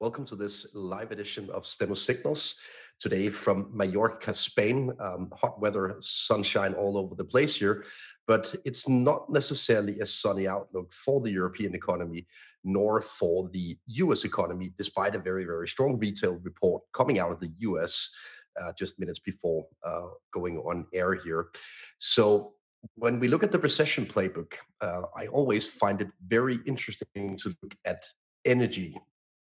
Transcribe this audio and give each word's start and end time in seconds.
Welcome 0.00 0.26
to 0.26 0.36
this 0.36 0.76
live 0.76 1.10
edition 1.10 1.50
of 1.50 1.66
Steno 1.66 1.94
Signals. 1.94 2.54
Today 3.00 3.30
from 3.30 3.68
Mallorca, 3.74 4.32
Spain. 4.32 4.92
Um, 5.00 5.28
hot 5.34 5.60
weather, 5.60 5.96
sunshine 6.00 6.72
all 6.74 6.96
over 6.96 7.16
the 7.16 7.24
place 7.24 7.56
here, 7.56 7.84
but 8.28 8.54
it's 8.64 8.88
not 8.88 9.28
necessarily 9.28 9.98
a 9.98 10.06
sunny 10.06 10.46
outlook 10.46 10.92
for 10.92 11.20
the 11.20 11.32
European 11.32 11.74
economy 11.74 12.28
nor 12.62 13.02
for 13.02 13.50
the 13.52 13.76
US 13.86 14.24
economy, 14.24 14.72
despite 14.78 15.16
a 15.16 15.18
very, 15.18 15.44
very 15.44 15.66
strong 15.66 15.98
retail 15.98 16.34
report 16.44 16.84
coming 16.92 17.18
out 17.18 17.32
of 17.32 17.40
the 17.40 17.50
US 17.58 18.08
uh, 18.60 18.72
just 18.78 19.00
minutes 19.00 19.18
before 19.18 19.66
uh, 19.84 20.10
going 20.32 20.58
on 20.58 20.86
air 20.94 21.14
here. 21.14 21.48
So 21.98 22.52
when 22.94 23.18
we 23.18 23.26
look 23.26 23.42
at 23.42 23.50
the 23.50 23.58
recession 23.58 24.06
playbook, 24.06 24.52
uh, 24.80 25.02
I 25.16 25.26
always 25.26 25.66
find 25.66 26.00
it 26.00 26.08
very 26.28 26.60
interesting 26.66 27.36
to 27.38 27.52
look 27.60 27.74
at 27.84 28.04
energy 28.44 28.96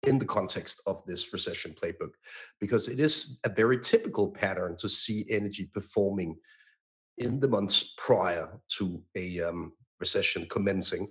in 0.05 0.19
the 0.19 0.25
context 0.25 0.81
of 0.85 1.03
this 1.05 1.33
recession 1.33 1.75
playbook, 1.81 2.11
because 2.59 2.87
it 2.87 2.99
is 2.99 3.39
a 3.43 3.49
very 3.49 3.79
typical 3.79 4.31
pattern 4.31 4.75
to 4.77 4.89
see 4.89 5.25
energy 5.29 5.69
performing 5.73 6.35
in 7.17 7.39
the 7.39 7.47
months 7.47 7.93
prior 7.97 8.49
to 8.77 9.01
a 9.15 9.41
um, 9.41 9.71
recession 9.99 10.45
commencing. 10.49 11.07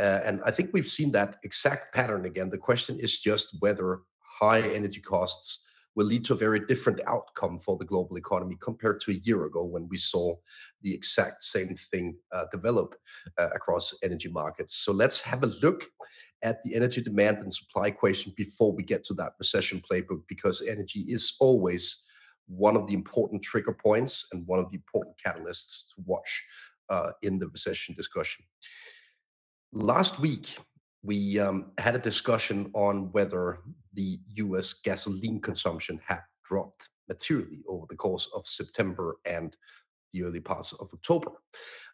Uh, 0.00 0.20
and 0.24 0.40
I 0.44 0.50
think 0.50 0.70
we've 0.72 0.88
seen 0.88 1.12
that 1.12 1.36
exact 1.42 1.94
pattern 1.94 2.26
again. 2.26 2.50
The 2.50 2.58
question 2.58 2.98
is 3.00 3.18
just 3.18 3.56
whether 3.60 4.00
high 4.20 4.60
energy 4.60 5.00
costs 5.00 5.64
will 5.94 6.06
lead 6.06 6.24
to 6.26 6.34
a 6.34 6.36
very 6.36 6.60
different 6.60 7.00
outcome 7.06 7.58
for 7.58 7.78
the 7.78 7.84
global 7.84 8.18
economy 8.18 8.56
compared 8.60 9.00
to 9.00 9.10
a 9.12 9.20
year 9.22 9.46
ago 9.46 9.64
when 9.64 9.88
we 9.88 9.96
saw 9.96 10.34
the 10.82 10.92
exact 10.92 11.42
same 11.42 11.74
thing 11.74 12.14
uh, 12.32 12.44
develop 12.52 12.94
uh, 13.38 13.48
across 13.54 13.94
energy 14.02 14.28
markets. 14.28 14.76
So 14.76 14.92
let's 14.92 15.22
have 15.22 15.42
a 15.42 15.54
look 15.62 15.84
at 16.46 16.62
the 16.62 16.76
energy 16.76 17.02
demand 17.02 17.38
and 17.38 17.52
supply 17.52 17.88
equation 17.88 18.32
before 18.36 18.72
we 18.72 18.84
get 18.84 19.02
to 19.02 19.14
that 19.14 19.32
recession 19.40 19.82
playbook, 19.90 20.22
because 20.28 20.62
energy 20.62 21.00
is 21.00 21.36
always 21.40 22.04
one 22.46 22.76
of 22.76 22.86
the 22.86 22.94
important 22.94 23.42
trigger 23.42 23.72
points 23.72 24.28
and 24.30 24.46
one 24.46 24.60
of 24.60 24.70
the 24.70 24.76
important 24.76 25.16
catalysts 25.18 25.88
to 25.92 26.02
watch 26.06 26.44
uh, 26.88 27.10
in 27.22 27.40
the 27.40 27.48
recession 27.48 27.96
discussion. 27.96 28.44
Last 29.72 30.20
week, 30.20 30.56
we 31.02 31.40
um, 31.40 31.72
had 31.78 31.96
a 31.96 31.98
discussion 31.98 32.70
on 32.74 33.10
whether 33.10 33.58
the 33.94 34.20
US 34.36 34.74
gasoline 34.74 35.40
consumption 35.40 35.98
had 36.06 36.20
dropped 36.44 36.90
materially 37.08 37.64
over 37.68 37.86
the 37.90 37.96
course 37.96 38.28
of 38.36 38.46
September 38.46 39.16
and 39.24 39.56
the 40.16 40.24
early 40.26 40.40
parts 40.40 40.72
of 40.72 40.88
October. 40.92 41.30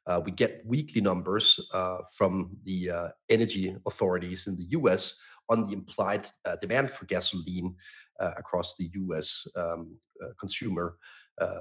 Uh, 0.06 0.20
we 0.24 0.32
get 0.32 0.62
weekly 0.64 1.00
numbers 1.00 1.60
uh, 1.72 1.98
from 2.16 2.50
the 2.64 2.90
uh, 2.90 3.08
energy 3.28 3.76
authorities 3.86 4.46
in 4.46 4.56
the 4.56 4.66
US 4.78 5.20
on 5.48 5.66
the 5.66 5.72
implied 5.72 6.28
uh, 6.44 6.56
demand 6.60 6.90
for 6.90 7.04
gasoline 7.06 7.74
uh, 8.20 8.32
across 8.36 8.76
the 8.76 8.88
US 8.94 9.46
um, 9.56 9.96
uh, 10.22 10.28
consumer 10.38 10.96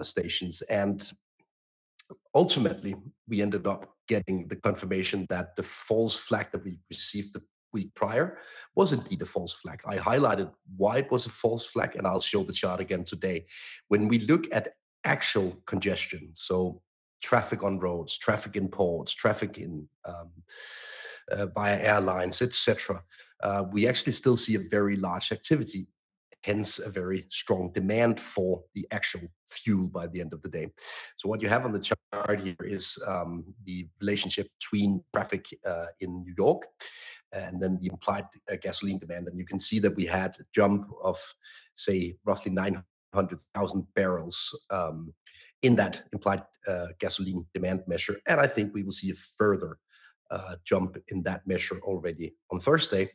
stations. 0.01 0.61
And 0.63 1.11
ultimately, 2.35 2.93
we 3.27 3.41
ended 3.41 3.65
up 3.65 3.95
getting 4.07 4.47
the 4.47 4.57
confirmation 4.57 5.25
that 5.29 5.55
the 5.55 5.63
false 5.63 6.15
flag 6.15 6.47
that 6.51 6.63
we 6.63 6.77
received 6.89 7.33
the 7.33 7.41
week 7.73 7.89
prior 7.95 8.37
was 8.75 8.93
indeed 8.93 9.21
a 9.21 9.25
false 9.25 9.53
flag. 9.53 9.81
I 9.87 9.97
highlighted 9.97 10.51
why 10.77 10.97
it 10.97 11.11
was 11.11 11.25
a 11.25 11.29
false 11.29 11.65
flag, 11.67 11.95
and 11.95 12.05
I'll 12.05 12.19
show 12.19 12.43
the 12.43 12.53
chart 12.53 12.79
again 12.79 13.03
today. 13.03 13.45
When 13.87 14.07
we 14.07 14.19
look 14.19 14.45
at 14.51 14.73
actual 15.03 15.57
congestion, 15.65 16.29
so 16.33 16.81
traffic 17.21 17.63
on 17.63 17.79
roads, 17.79 18.17
traffic 18.17 18.55
in 18.55 18.67
ports, 18.67 19.13
traffic 19.13 19.57
in 19.57 19.87
um, 20.05 20.29
uh, 21.31 21.45
via 21.47 21.79
airlines, 21.79 22.41
etc., 22.41 23.01
uh, 23.43 23.63
we 23.71 23.87
actually 23.87 24.13
still 24.13 24.37
see 24.37 24.55
a 24.55 24.69
very 24.69 24.95
large 24.95 25.31
activity, 25.31 25.87
hence 26.43 26.79
a 26.79 26.89
very 26.89 27.25
strong 27.29 27.71
demand 27.73 28.19
for 28.19 28.61
the 28.75 28.85
actual 28.91 29.21
fuel 29.49 29.87
by 29.87 30.07
the 30.07 30.21
end 30.21 30.33
of 30.33 30.41
the 30.41 30.49
day. 30.49 30.67
So 31.15 31.27
what 31.27 31.41
you 31.41 31.49
have 31.49 31.65
on 31.65 31.71
the 31.71 31.79
chart 31.79 32.39
here 32.39 32.55
is 32.59 32.97
um, 33.07 33.43
the 33.65 33.87
relationship 33.99 34.47
between 34.59 35.03
traffic 35.13 35.45
uh, 35.65 35.87
in 35.99 36.23
New 36.23 36.33
York 36.37 36.67
and 37.33 37.61
then 37.61 37.77
the 37.79 37.87
implied 37.87 38.25
uh, 38.51 38.55
gasoline 38.61 38.99
demand. 38.99 39.27
And 39.27 39.39
you 39.39 39.45
can 39.45 39.59
see 39.59 39.79
that 39.79 39.95
we 39.95 40.05
had 40.05 40.35
a 40.39 40.43
jump 40.53 40.87
of, 41.03 41.17
say, 41.75 42.15
roughly 42.25 42.51
900,000 43.13 43.85
barrels 43.95 44.65
um, 44.69 45.13
in 45.61 45.75
that 45.75 46.03
implied 46.13 46.43
uh, 46.67 46.87
gasoline 46.99 47.45
demand 47.53 47.83
measure. 47.87 48.19
And 48.27 48.39
I 48.39 48.47
think 48.47 48.73
we 48.73 48.83
will 48.83 48.91
see 48.91 49.11
a 49.11 49.15
further 49.37 49.77
uh, 50.29 50.55
jump 50.63 50.97
in 51.09 51.21
that 51.23 51.45
measure 51.45 51.79
already 51.83 52.33
on 52.51 52.59
Thursday, 52.59 53.09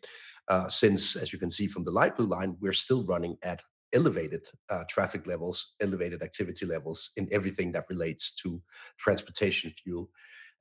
uh, 0.49 0.69
since, 0.69 1.17
as 1.17 1.33
you 1.33 1.39
can 1.39 1.51
see 1.51 1.67
from 1.67 1.84
the 1.84 1.91
light 1.91 2.17
blue 2.17 2.27
line, 2.27 2.57
we're 2.61 2.73
still 2.73 3.05
running 3.05 3.37
at 3.43 3.62
elevated 3.95 4.47
uh, 4.69 4.84
traffic 4.89 5.27
levels, 5.27 5.75
elevated 5.81 6.23
activity 6.23 6.67
levels 6.67 7.11
in 7.17 7.28
everything 7.33 7.73
that 7.73 7.87
relates 7.89 8.34
to 8.37 8.61
transportation 8.99 9.73
fuel. 9.83 10.11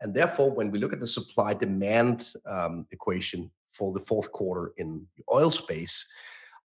And 0.01 0.13
therefore, 0.13 0.51
when 0.51 0.71
we 0.71 0.79
look 0.79 0.93
at 0.93 0.99
the 0.99 1.07
supply 1.07 1.53
demand 1.53 2.33
um, 2.45 2.85
equation 2.91 3.51
for 3.67 3.93
the 3.93 3.99
fourth 4.05 4.31
quarter 4.31 4.73
in 4.77 5.05
the 5.17 5.23
oil 5.31 5.51
space, 5.51 6.07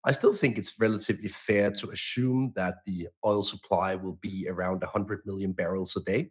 I 0.04 0.12
still 0.12 0.32
think 0.32 0.56
it's 0.56 0.80
relatively 0.80 1.28
fair 1.28 1.70
to 1.72 1.90
assume 1.90 2.52
that 2.56 2.76
the 2.86 3.08
oil 3.24 3.42
supply 3.42 3.94
will 3.94 4.18
be 4.22 4.48
around 4.48 4.80
100 4.80 5.26
million 5.26 5.52
barrels 5.52 5.94
a 5.96 6.00
day, 6.00 6.30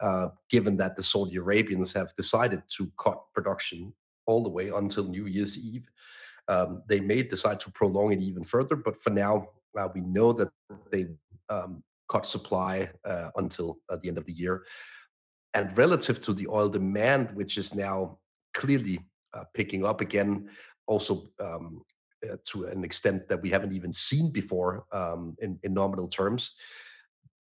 uh, 0.00 0.28
given 0.50 0.76
that 0.76 0.96
the 0.96 1.02
Saudi 1.02 1.36
Arabians 1.36 1.92
have 1.94 2.14
decided 2.14 2.62
to 2.76 2.90
cut 2.98 3.22
production 3.34 3.92
all 4.26 4.42
the 4.42 4.50
way 4.50 4.68
until 4.68 5.08
New 5.08 5.26
Year's 5.26 5.58
Eve. 5.58 5.88
Um, 6.48 6.82
they 6.88 7.00
may 7.00 7.22
decide 7.22 7.60
to 7.60 7.70
prolong 7.70 8.12
it 8.12 8.20
even 8.20 8.44
further, 8.44 8.76
but 8.76 9.00
for 9.02 9.10
now, 9.10 9.48
uh, 9.78 9.88
we 9.94 10.00
know 10.02 10.32
that 10.32 10.50
they 10.90 11.06
um, 11.48 11.82
cut 12.10 12.26
supply 12.26 12.90
uh, 13.04 13.30
until 13.36 13.78
uh, 13.88 13.96
the 14.02 14.08
end 14.08 14.18
of 14.18 14.26
the 14.26 14.32
year. 14.32 14.64
And 15.54 15.76
relative 15.76 16.22
to 16.24 16.34
the 16.34 16.46
oil 16.48 16.68
demand, 16.68 17.30
which 17.34 17.56
is 17.56 17.74
now 17.74 18.18
clearly 18.52 19.00
uh, 19.32 19.44
picking 19.54 19.86
up 19.86 20.00
again, 20.00 20.48
also 20.86 21.28
um, 21.40 21.82
to 22.44 22.66
an 22.66 22.84
extent 22.84 23.28
that 23.28 23.40
we 23.40 23.50
haven't 23.50 23.72
even 23.72 23.92
seen 23.92 24.32
before 24.32 24.84
um, 24.92 25.36
in, 25.40 25.58
in 25.62 25.74
nominal 25.74 26.08
terms. 26.08 26.52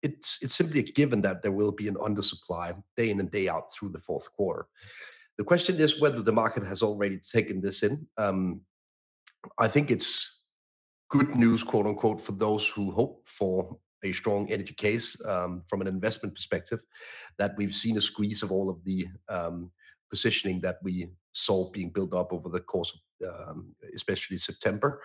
It's 0.01 0.39
it's 0.41 0.55
simply 0.55 0.79
a 0.79 0.83
given 0.83 1.21
that 1.21 1.41
there 1.41 1.51
will 1.51 1.73
be 1.73 1.89
an 1.89 1.95
undersupply 1.95 2.81
day 2.95 3.09
in 3.09 3.19
and 3.19 3.29
day 3.29 3.49
out 3.49 3.73
through 3.73 3.89
the 3.89 3.99
fourth 3.99 4.31
quarter. 4.31 4.67
The 5.37 5.43
question 5.43 5.77
is 5.77 5.99
whether 5.99 6.21
the 6.21 6.31
market 6.31 6.65
has 6.65 6.81
already 6.81 7.19
taken 7.19 7.61
this 7.61 7.83
in. 7.83 8.07
Um, 8.17 8.61
I 9.57 9.67
think 9.67 9.91
it's 9.91 10.43
good 11.09 11.35
news, 11.35 11.63
quote 11.63 11.85
unquote, 11.85 12.21
for 12.21 12.33
those 12.33 12.67
who 12.67 12.91
hope 12.91 13.27
for 13.27 13.77
a 14.03 14.13
strong 14.13 14.49
energy 14.51 14.73
case 14.73 15.17
um, 15.25 15.63
from 15.67 15.81
an 15.81 15.87
investment 15.87 16.35
perspective, 16.35 16.81
that 17.37 17.53
we've 17.57 17.75
seen 17.75 17.97
a 17.97 18.01
squeeze 18.01 18.43
of 18.43 18.51
all 18.51 18.69
of 18.69 18.83
the 18.85 19.07
um, 19.27 19.71
positioning 20.09 20.61
that 20.61 20.77
we 20.81 21.09
saw 21.33 21.69
being 21.71 21.89
built 21.89 22.13
up 22.13 22.31
over 22.31 22.49
the 22.49 22.59
course 22.61 22.93
of 22.93 22.99
um, 23.27 23.75
especially 23.95 24.37
September, 24.37 25.01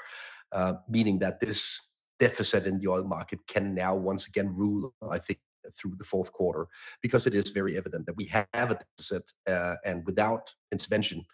uh, 0.53 0.75
meaning 0.89 1.19
that 1.19 1.41
this 1.41 1.93
deficit 2.21 2.67
in 2.67 2.79
the 2.79 2.89
oil 2.89 3.05
market 3.05 3.41
can 3.47 3.75
now 3.75 3.95
once 3.95 4.29
again 4.29 4.55
rule, 4.55 4.95
I 5.11 5.19
think, 5.19 5.39
through 5.79 5.95
the 5.97 6.05
fourth 6.05 6.33
quarter, 6.33 6.67
because 7.03 7.27
it 7.27 7.35
is 7.35 7.51
very 7.51 7.77
evident 7.77 8.07
that 8.07 8.17
we 8.17 8.27
have 8.27 8.47
a 8.71 8.79
deficit 8.79 9.31
uh, 9.49 9.77
and 9.85 10.05
without 10.05 10.53
intervention, 10.73 11.25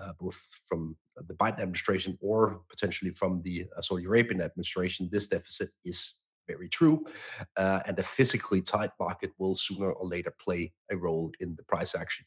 uh, 0.00 0.12
both 0.20 0.38
from 0.68 0.96
the 1.28 1.34
Biden 1.34 1.60
administration 1.60 2.16
or 2.20 2.60
potentially 2.68 3.10
from 3.12 3.42
the 3.42 3.66
uh, 3.76 3.80
Saudi 3.80 4.04
Arabian 4.04 4.40
administration, 4.40 5.08
this 5.10 5.26
deficit 5.26 5.70
is 5.84 6.14
very 6.50 6.68
true. 6.68 7.04
Uh, 7.56 7.80
and 7.86 7.98
a 7.98 8.02
physically 8.02 8.60
tight 8.60 8.90
market 8.98 9.30
will 9.38 9.54
sooner 9.54 9.90
or 9.92 10.06
later 10.06 10.32
play 10.44 10.72
a 10.90 10.96
role 10.96 11.30
in 11.40 11.54
the 11.56 11.64
price 11.64 11.94
action 11.94 12.24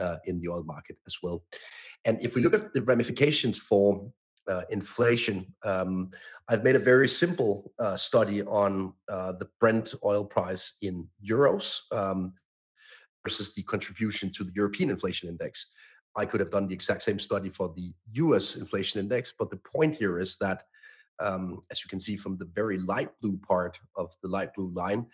uh, 0.00 0.16
in 0.26 0.40
the 0.40 0.48
oil 0.48 0.64
market 0.64 0.96
as 1.06 1.16
well. 1.22 1.44
And 2.04 2.18
if 2.20 2.34
we 2.34 2.42
look 2.42 2.54
at 2.54 2.72
the 2.74 2.82
ramifications 2.82 3.56
for 3.58 3.86
uh, 4.48 4.62
inflation, 4.70 5.46
um, 5.64 6.10
I've 6.48 6.64
made 6.64 6.76
a 6.76 6.90
very 6.92 7.08
simple 7.08 7.72
uh, 7.78 7.96
study 7.96 8.42
on 8.42 8.92
uh, 9.08 9.32
the 9.32 9.48
Brent 9.60 9.94
oil 10.04 10.24
price 10.24 10.76
in 10.82 11.06
euros 11.22 11.66
um, 11.92 12.32
versus 13.24 13.54
the 13.54 13.62
contribution 13.62 14.30
to 14.36 14.44
the 14.44 14.52
European 14.54 14.90
inflation 14.90 15.28
index. 15.28 15.72
I 16.16 16.24
could 16.26 16.40
have 16.40 16.50
done 16.50 16.68
the 16.68 16.74
exact 16.74 17.02
same 17.02 17.18
study 17.18 17.48
for 17.48 17.72
the 17.74 17.92
US 18.24 18.56
inflation 18.56 19.00
index, 19.00 19.32
but 19.38 19.50
the 19.50 19.60
point 19.74 19.96
here 19.96 20.20
is 20.20 20.36
that 20.38 20.64
um, 21.20 21.60
as 21.70 21.82
you 21.82 21.88
can 21.88 22.00
see 22.00 22.16
from 22.16 22.36
the 22.36 22.46
very 22.54 22.78
light 22.78 23.10
blue 23.20 23.38
part 23.46 23.78
of 23.96 24.12
the 24.22 24.28
light 24.28 24.52
blue 24.54 24.72
line, 24.74 25.06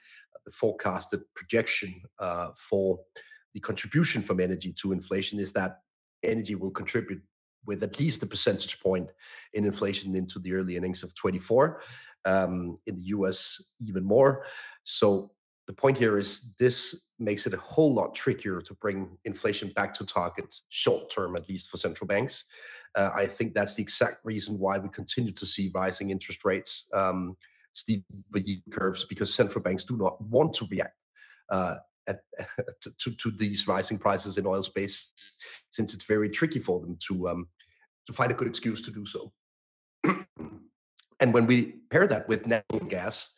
the 0.45 0.53
forecasted 0.53 1.21
projection 1.35 2.01
uh, 2.19 2.49
for 2.57 2.99
the 3.55 3.61
contribution 3.61 4.23
from 4.23 4.41
energy 4.41 4.73
to 4.81 4.93
inflation 4.93 5.39
is 5.39 5.53
that 5.53 5.81
energy 6.23 6.55
will 6.55 6.71
contribute 6.71 7.23
with 7.67 7.83
at 7.83 7.99
least 7.99 8.23
a 8.23 8.27
percentage 8.27 8.81
point 8.81 9.11
in 9.53 9.65
inflation 9.65 10.17
into 10.17 10.39
the 10.39 10.55
early 10.55 10.77
innings 10.77 11.03
of 11.03 11.15
24. 11.15 11.83
Um, 12.27 12.79
in 12.87 12.97
the 12.97 13.03
US, 13.17 13.73
even 13.81 14.05
more. 14.05 14.45
So 14.85 15.31
the 15.67 15.73
point 15.73 15.97
here 15.97 16.19
is 16.19 16.55
this 16.59 17.07
makes 17.19 17.47
it 17.47 17.55
a 17.55 17.59
whole 17.59 17.95
lot 17.95 18.15
trickier 18.15 18.61
to 18.61 18.75
bring 18.75 19.17
inflation 19.25 19.73
back 19.75 19.95
to 19.95 20.05
target 20.05 20.55
short 20.69 21.09
term, 21.11 21.35
at 21.37 21.49
least 21.49 21.71
for 21.71 21.79
central 21.79 22.07
banks. 22.07 22.45
Uh, 22.97 23.11
I 23.15 23.27
think 23.27 23.55
that's 23.55 23.75
the 23.75 23.83
exact 23.83 24.25
reason 24.25 24.59
why 24.59 24.79
we 24.79 24.89
continue 24.89 25.33
to 25.33 25.47
see 25.47 25.71
rising 25.75 26.11
interest 26.11 26.45
rates, 26.45 26.89
um, 26.95 27.37
steep 27.73 28.05
yield 28.35 28.63
curves, 28.71 29.05
because 29.05 29.33
central 29.33 29.63
banks 29.63 29.85
do 29.85 29.97
not 29.97 30.21
want 30.23 30.53
to 30.55 30.67
react 30.71 30.97
uh, 31.51 31.77
at, 32.09 32.21
to, 32.99 33.11
to, 33.13 33.31
these 33.31 33.69
rising 33.69 33.99
prices 33.99 34.39
in 34.39 34.47
oil 34.47 34.63
space, 34.63 35.13
since 35.71 35.95
it's 35.95 36.05
very 36.05 36.29
tricky 36.29 36.59
for 36.59 36.81
them 36.81 36.97
to 37.09 37.29
um, 37.29 37.47
to 38.07 38.13
find 38.13 38.31
a 38.31 38.35
good 38.35 38.49
excuse 38.49 38.83
to 38.83 38.91
do 38.91 39.07
so. 39.07 39.33
and 41.21 41.33
when 41.33 41.47
we 41.47 41.77
pair 41.91 42.07
that 42.07 42.29
with 42.29 42.47
natural 42.47 42.87
gas, 42.89 43.35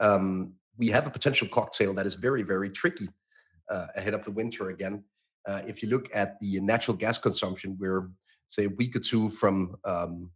um, 0.00 0.52
we 0.78 0.88
have 0.88 1.06
a 1.06 1.10
potential 1.10 1.48
cocktail 1.48 1.92
that 1.94 2.06
is 2.06 2.14
very, 2.14 2.42
very 2.42 2.70
tricky 2.70 3.08
uh, 3.70 3.86
ahead 3.96 4.14
of 4.14 4.24
the 4.24 4.30
winter 4.30 4.70
again. 4.70 5.02
Uh, 5.48 5.60
if 5.66 5.82
you 5.82 5.88
look 5.88 6.08
at 6.14 6.38
the 6.40 6.60
natural 6.60 6.96
gas 6.96 7.18
consumption, 7.18 7.76
we're 7.80 8.10
say 8.52 8.64
a 8.66 8.76
week 8.76 8.94
or 8.94 9.00
two 9.00 9.30
from 9.30 9.74
um, 9.84 10.30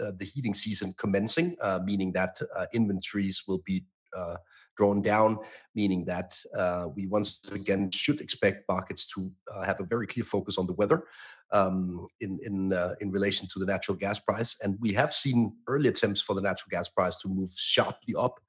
uh, 0.00 0.12
the 0.18 0.24
heating 0.24 0.54
season 0.54 0.94
commencing, 0.98 1.56
uh, 1.62 1.80
meaning 1.82 2.12
that 2.12 2.40
uh, 2.56 2.66
inventories 2.74 3.44
will 3.48 3.62
be 3.64 3.84
uh, 4.16 4.36
drawn 4.76 5.00
down, 5.00 5.38
meaning 5.74 6.04
that 6.04 6.36
uh, 6.58 6.88
we 6.94 7.06
once 7.06 7.40
again 7.52 7.90
should 7.90 8.20
expect 8.20 8.68
markets 8.68 9.06
to 9.06 9.30
uh, 9.52 9.62
have 9.62 9.80
a 9.80 9.84
very 9.84 10.06
clear 10.06 10.24
focus 10.24 10.58
on 10.58 10.66
the 10.66 10.72
weather 10.74 11.04
um, 11.52 12.06
in 12.20 12.38
in 12.44 12.56
in 13.00 13.10
relation 13.10 13.46
to 13.52 13.58
the 13.58 13.66
natural 13.66 13.96
gas 13.96 14.18
price. 14.18 14.56
And 14.62 14.76
we 14.80 14.92
have 14.92 15.12
seen 15.12 15.54
early 15.68 15.88
attempts 15.88 16.20
for 16.20 16.34
the 16.34 16.42
natural 16.42 16.70
gas 16.70 16.88
price 16.88 17.16
to 17.18 17.28
move 17.28 17.50
sharply 17.56 18.14
up. 18.16 18.40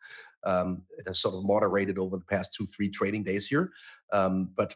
Um, 0.43 0.83
it 0.97 1.07
has 1.07 1.19
sort 1.19 1.35
of 1.35 1.43
moderated 1.43 1.97
over 1.97 2.17
the 2.17 2.25
past 2.25 2.53
two, 2.53 2.67
three 2.67 2.89
trading 2.89 3.23
days 3.23 3.47
here, 3.47 3.71
um, 4.11 4.49
but 4.55 4.75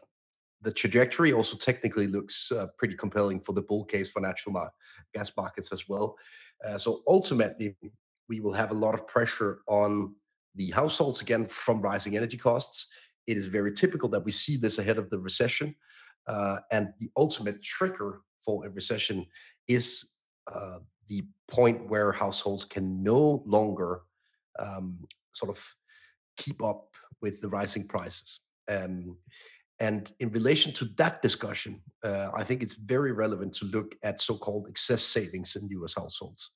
the 0.62 0.72
trajectory 0.72 1.32
also 1.32 1.56
technically 1.56 2.06
looks 2.06 2.52
uh, 2.52 2.66
pretty 2.78 2.94
compelling 2.94 3.40
for 3.40 3.52
the 3.52 3.62
bull 3.62 3.84
case 3.84 4.10
for 4.10 4.20
natural 4.20 4.52
mar- 4.52 4.72
gas 5.14 5.32
markets 5.36 5.72
as 5.72 5.88
well. 5.88 6.16
Uh, 6.66 6.76
so 6.76 7.02
ultimately, 7.06 7.76
we 8.28 8.40
will 8.40 8.52
have 8.52 8.70
a 8.70 8.74
lot 8.74 8.94
of 8.94 9.06
pressure 9.06 9.60
on 9.66 10.14
the 10.54 10.70
households 10.70 11.20
again 11.20 11.46
from 11.46 11.80
rising 11.80 12.16
energy 12.16 12.36
costs. 12.36 12.88
It 13.26 13.36
is 13.36 13.46
very 13.46 13.72
typical 13.72 14.08
that 14.10 14.24
we 14.24 14.32
see 14.32 14.56
this 14.56 14.78
ahead 14.78 14.98
of 14.98 15.08
the 15.10 15.18
recession. 15.18 15.74
Uh, 16.26 16.58
and 16.70 16.88
the 17.00 17.10
ultimate 17.16 17.62
trigger 17.62 18.20
for 18.44 18.66
a 18.66 18.70
recession 18.70 19.26
is 19.68 20.16
uh, 20.52 20.78
the 21.08 21.24
point 21.48 21.88
where 21.88 22.12
households 22.12 22.64
can 22.64 23.02
no 23.02 23.42
longer 23.46 24.02
um, 24.58 24.98
sort 25.32 25.50
of 25.50 25.74
keep 26.36 26.62
up 26.62 26.94
with 27.20 27.40
the 27.40 27.48
rising 27.48 27.86
prices. 27.86 28.40
Um, 28.68 29.16
and 29.80 30.12
in 30.20 30.30
relation 30.30 30.72
to 30.74 30.84
that 30.96 31.22
discussion, 31.22 31.80
uh, 32.04 32.28
I 32.34 32.44
think 32.44 32.62
it's 32.62 32.74
very 32.74 33.12
relevant 33.12 33.54
to 33.54 33.64
look 33.64 33.94
at 34.02 34.20
so 34.20 34.36
called 34.36 34.66
excess 34.68 35.02
savings 35.02 35.56
in 35.56 35.68
US 35.82 35.94
households. 35.94 36.50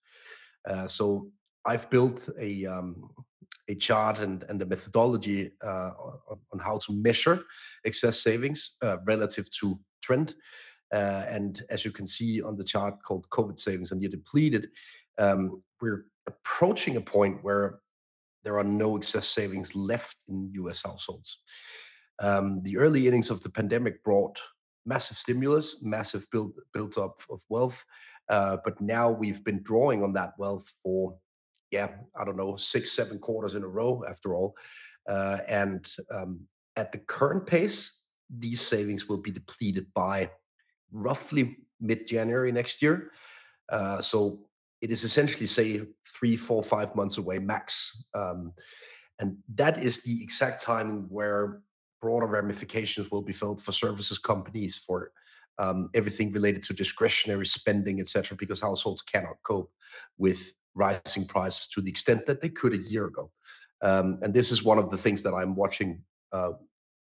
Uh, 0.68 0.86
so 0.86 1.28
I've 1.64 1.88
built 1.88 2.28
a, 2.38 2.66
um, 2.66 3.10
a 3.68 3.74
chart 3.76 4.18
and, 4.18 4.44
and 4.50 4.60
a 4.60 4.66
methodology 4.66 5.52
uh, 5.64 5.90
on, 6.52 6.58
how 6.58 6.78
to 6.78 6.92
measure 6.92 7.42
excess 7.86 8.20
savings 8.20 8.76
uh, 8.82 8.98
relative 9.06 9.48
to 9.60 9.78
trend. 10.02 10.34
Uh, 10.92 11.24
and 11.26 11.62
as 11.70 11.82
you 11.82 11.90
can 11.90 12.06
see 12.06 12.42
on 12.42 12.56
the 12.56 12.64
chart 12.64 13.02
called 13.02 13.26
COVID 13.30 13.58
savings 13.58 13.90
and 13.90 14.02
year 14.02 14.10
depleted, 14.10 14.68
um, 15.16 15.62
we're 15.80 16.04
approaching 16.26 16.96
a 16.96 17.00
point 17.00 17.42
where 17.42 17.78
there 18.44 18.58
are 18.58 18.64
no 18.64 18.98
excess 18.98 19.26
savings 19.26 19.74
left 19.74 20.16
in 20.28 20.50
US 20.52 20.82
households. 20.82 21.38
Um, 22.20 22.62
the 22.62 22.76
early 22.76 23.06
innings 23.06 23.30
of 23.30 23.42
the 23.42 23.50
pandemic 23.50 24.02
brought 24.04 24.38
massive 24.86 25.16
stimulus, 25.16 25.82
massive 25.82 26.26
build, 26.30 26.52
build 26.72 26.96
up 26.98 27.22
of 27.30 27.40
wealth. 27.48 27.84
Uh, 28.28 28.56
but 28.64 28.80
now 28.80 29.10
we've 29.10 29.44
been 29.44 29.62
drawing 29.62 30.02
on 30.02 30.12
that 30.14 30.32
wealth 30.38 30.72
for 30.82 31.14
yeah, 31.74 31.88
I 32.18 32.24
don't 32.24 32.36
know, 32.36 32.56
six, 32.56 32.92
seven 32.92 33.18
quarters 33.18 33.56
in 33.56 33.64
a 33.64 33.68
row 33.68 34.04
after 34.08 34.36
all. 34.36 34.54
Uh, 35.10 35.38
and 35.48 35.88
um, 36.14 36.40
at 36.76 36.92
the 36.92 36.98
current 36.98 37.46
pace, 37.46 38.00
these 38.38 38.60
savings 38.60 39.08
will 39.08 39.18
be 39.18 39.32
depleted 39.32 39.86
by 39.92 40.30
roughly 40.92 41.56
mid 41.80 42.06
January 42.06 42.52
next 42.52 42.80
year. 42.80 43.10
Uh, 43.70 44.00
so 44.00 44.38
it 44.82 44.92
is 44.92 45.02
essentially, 45.02 45.46
say, 45.46 45.80
three, 46.08 46.36
four, 46.36 46.62
five 46.62 46.94
months 46.94 47.18
away 47.18 47.40
max. 47.40 48.08
Um, 48.14 48.52
and 49.18 49.36
that 49.56 49.82
is 49.82 50.04
the 50.04 50.22
exact 50.22 50.62
timing 50.62 51.06
where 51.08 51.60
broader 52.04 52.26
ramifications 52.26 53.10
will 53.10 53.22
be 53.22 53.32
felt 53.32 53.58
for 53.58 53.72
services 53.72 54.18
companies, 54.18 54.76
for 54.76 55.10
um, 55.58 55.88
everything 55.94 56.30
related 56.32 56.62
to 56.64 56.74
discretionary 56.74 57.46
spending, 57.46 57.98
etc., 57.98 58.36
because 58.38 58.60
households 58.60 59.00
cannot 59.00 59.36
cope 59.42 59.72
with 60.18 60.52
rising 60.74 61.26
prices 61.26 61.66
to 61.68 61.80
the 61.80 61.88
extent 61.88 62.26
that 62.26 62.42
they 62.42 62.50
could 62.50 62.74
a 62.74 62.88
year 62.92 63.06
ago. 63.06 63.30
Um, 63.80 64.18
and 64.20 64.34
this 64.34 64.52
is 64.52 64.62
one 64.62 64.78
of 64.78 64.90
the 64.90 64.98
things 64.98 65.22
that 65.22 65.32
I'm 65.32 65.54
watching 65.54 66.02
uh, 66.30 66.52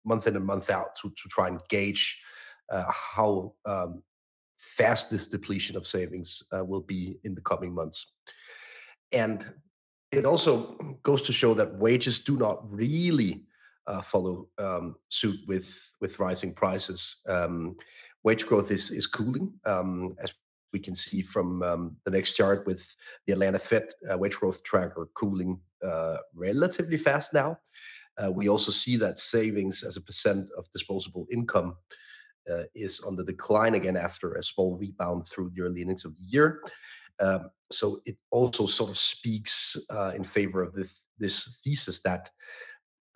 month 0.06 0.26
in 0.28 0.38
and 0.38 0.46
month 0.46 0.70
out 0.70 0.96
to, 1.02 1.10
to 1.10 1.30
try 1.30 1.50
and 1.50 1.60
gauge 1.68 2.22
uh, 2.72 2.86
how 2.88 3.54
um, 3.66 4.02
fast 4.58 5.12
this 5.12 5.28
depletion 5.28 5.76
of 5.76 5.86
savings 5.86 6.42
uh, 6.56 6.64
will 6.64 6.86
be 6.96 7.20
in 7.26 7.36
the 7.36 7.42
coming 7.42 7.76
months. 7.76 8.14
And 9.12 9.46
it 10.14 10.24
also 10.26 10.54
goes 11.04 11.22
to 11.24 11.34
show 11.34 11.54
that 11.56 11.76
wages 11.76 12.22
do 12.22 12.38
not 12.38 12.58
really 12.72 13.44
uh, 13.88 14.02
follow 14.02 14.48
um, 14.58 14.96
suit 15.10 15.40
with 15.48 15.96
with 16.02 16.20
rising 16.20 16.54
prices. 16.54 17.22
Um, 17.28 17.76
wage 18.24 18.46
growth 18.46 18.72
is 18.72 18.92
is 18.92 19.08
cooling 19.08 19.52
um, 19.66 20.16
as 20.20 20.34
we 20.74 20.80
can 20.80 20.96
see 20.96 21.22
from 21.22 21.62
um, 21.62 21.96
the 22.04 22.12
next 22.12 22.36
chart 22.36 22.66
with 22.66 22.84
the 23.28 23.34
Atlanta 23.34 23.60
Fed 23.60 23.90
uh, 24.12 24.18
wage 24.18 24.36
growth 24.36 24.64
tracker 24.64 25.08
cooling 25.14 25.60
uh, 25.86 26.18
relatively 26.34 26.98
fast 26.98 27.34
now. 27.34 27.58
Uh, 28.18 28.32
we 28.32 28.50
also 28.50 28.72
see 28.72 28.96
that 28.98 29.20
savings 29.20 29.84
as 29.84 29.98
a 29.98 30.02
percent 30.02 30.50
of 30.58 30.72
disposable 30.72 31.28
income 31.32 31.76
uh, 32.52 32.64
is 32.76 33.00
on 33.02 33.16
the 33.16 33.24
decline 33.24 33.76
again 33.76 33.98
after 33.98 34.34
a 34.34 34.44
small 34.44 34.76
rebound 34.78 35.28
through 35.28 35.52
the 35.56 35.62
early 35.62 35.82
innings 35.82 36.06
of 36.06 36.16
the 36.16 36.24
year. 36.24 36.62
Um, 37.20 37.50
so 37.72 38.00
it 38.06 38.18
also 38.32 38.66
sort 38.66 38.90
of 38.90 38.98
speaks 38.98 39.78
uh, 39.90 40.12
in 40.16 40.24
favor 40.24 40.62
of 40.62 40.74
this, 40.74 41.06
this 41.20 41.62
thesis 41.64 42.02
that 42.04 42.30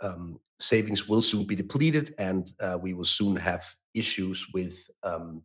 um, 0.01 0.39
savings 0.59 1.07
will 1.07 1.21
soon 1.21 1.45
be 1.45 1.56
depleted 1.56 2.15
and 2.18 2.51
uh, 2.59 2.77
we 2.81 2.94
will 2.94 3.06
soon 3.06 3.36
have 3.36 3.66
issues 3.94 4.45
with 4.54 4.78
um, 5.04 5.42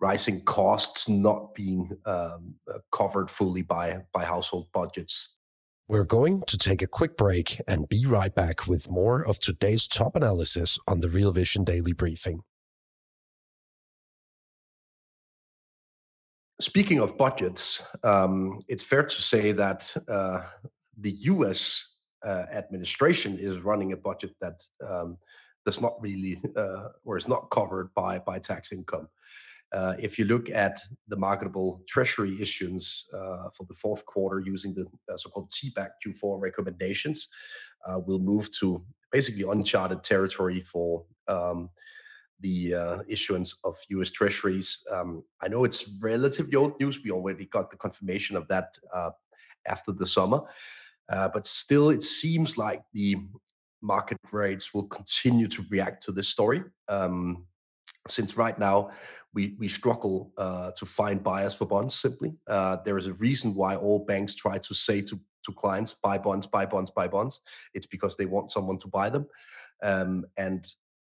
rising 0.00 0.42
costs 0.44 1.08
not 1.08 1.54
being 1.54 1.90
um, 2.06 2.54
uh, 2.72 2.78
covered 2.92 3.30
fully 3.30 3.62
by, 3.62 3.98
by 4.12 4.24
household 4.24 4.66
budgets. 4.72 5.36
We're 5.88 6.04
going 6.04 6.42
to 6.48 6.58
take 6.58 6.82
a 6.82 6.86
quick 6.86 7.16
break 7.16 7.60
and 7.68 7.88
be 7.88 8.04
right 8.06 8.34
back 8.34 8.66
with 8.66 8.90
more 8.90 9.22
of 9.22 9.38
today's 9.38 9.86
top 9.86 10.16
analysis 10.16 10.78
on 10.88 11.00
the 11.00 11.08
Real 11.08 11.32
Vision 11.32 11.62
Daily 11.62 11.92
Briefing. 11.92 12.40
Speaking 16.60 17.00
of 17.00 17.16
budgets, 17.18 17.86
um, 18.02 18.60
it's 18.66 18.82
fair 18.82 19.02
to 19.02 19.22
say 19.22 19.52
that 19.52 19.94
uh, 20.08 20.40
the 20.98 21.10
US 21.10 21.95
uh, 22.26 22.46
administration 22.52 23.38
is 23.38 23.60
running 23.60 23.92
a 23.92 23.96
budget 23.96 24.34
that 24.40 24.60
um, 24.86 25.16
does 25.64 25.80
not 25.80 26.00
really 26.00 26.38
uh, 26.56 26.88
or 27.04 27.16
is 27.16 27.28
not 27.28 27.50
covered 27.50 27.92
by, 27.94 28.18
by 28.18 28.38
tax 28.38 28.72
income. 28.72 29.08
Uh, 29.72 29.94
if 29.98 30.18
you 30.18 30.24
look 30.24 30.48
at 30.50 30.78
the 31.08 31.16
marketable 31.16 31.82
treasury 31.88 32.40
issuance 32.40 33.08
uh, 33.12 33.48
for 33.52 33.64
the 33.68 33.74
fourth 33.74 34.06
quarter 34.06 34.40
using 34.40 34.72
the 34.74 34.86
uh, 35.12 35.16
so-called 35.16 35.50
TBAC 35.50 35.88
Q4 36.06 36.40
recommendations, 36.40 37.28
we'll 38.06 38.20
move 38.20 38.48
to 38.60 38.84
basically 39.12 39.44
uncharted 39.48 40.02
territory 40.02 40.60
for 40.60 41.04
um, 41.28 41.70
the 42.40 42.74
uh, 42.74 42.98
issuance 43.08 43.58
of 43.64 43.76
U.S. 43.90 44.10
Treasuries. 44.10 44.84
Um, 44.90 45.22
I 45.40 45.48
know 45.48 45.64
it's 45.64 45.98
relatively 46.02 46.54
old 46.56 46.78
news. 46.80 47.02
We 47.02 47.10
already 47.10 47.46
got 47.46 47.70
the 47.70 47.76
confirmation 47.76 48.36
of 48.36 48.46
that 48.48 48.76
uh, 48.94 49.10
after 49.66 49.92
the 49.92 50.06
summer, 50.06 50.42
but 51.08 51.46
still, 51.46 51.90
it 51.90 52.02
seems 52.02 52.58
like 52.58 52.82
the 52.92 53.16
market 53.82 54.18
rates 54.32 54.74
will 54.74 54.86
continue 54.88 55.46
to 55.48 55.62
react 55.70 56.02
to 56.04 56.12
this 56.12 56.28
story. 56.28 56.62
Um, 56.88 57.46
since 58.08 58.36
right 58.36 58.58
now 58.58 58.90
we 59.34 59.54
we 59.58 59.68
struggle 59.68 60.32
uh, 60.38 60.70
to 60.72 60.86
find 60.86 61.22
buyers 61.22 61.54
for 61.54 61.66
bonds. 61.66 61.94
Simply, 61.94 62.32
uh, 62.48 62.78
there 62.84 62.98
is 62.98 63.06
a 63.06 63.14
reason 63.14 63.54
why 63.54 63.76
all 63.76 64.04
banks 64.04 64.34
try 64.34 64.58
to 64.58 64.74
say 64.74 65.02
to 65.02 65.20
to 65.44 65.52
clients, 65.52 65.94
buy 65.94 66.18
bonds, 66.18 66.46
buy 66.46 66.66
bonds, 66.66 66.90
buy 66.90 67.06
bonds. 67.06 67.40
It's 67.74 67.86
because 67.86 68.16
they 68.16 68.26
want 68.26 68.50
someone 68.50 68.78
to 68.78 68.88
buy 68.88 69.08
them. 69.08 69.26
Um, 69.82 70.24
and 70.36 70.66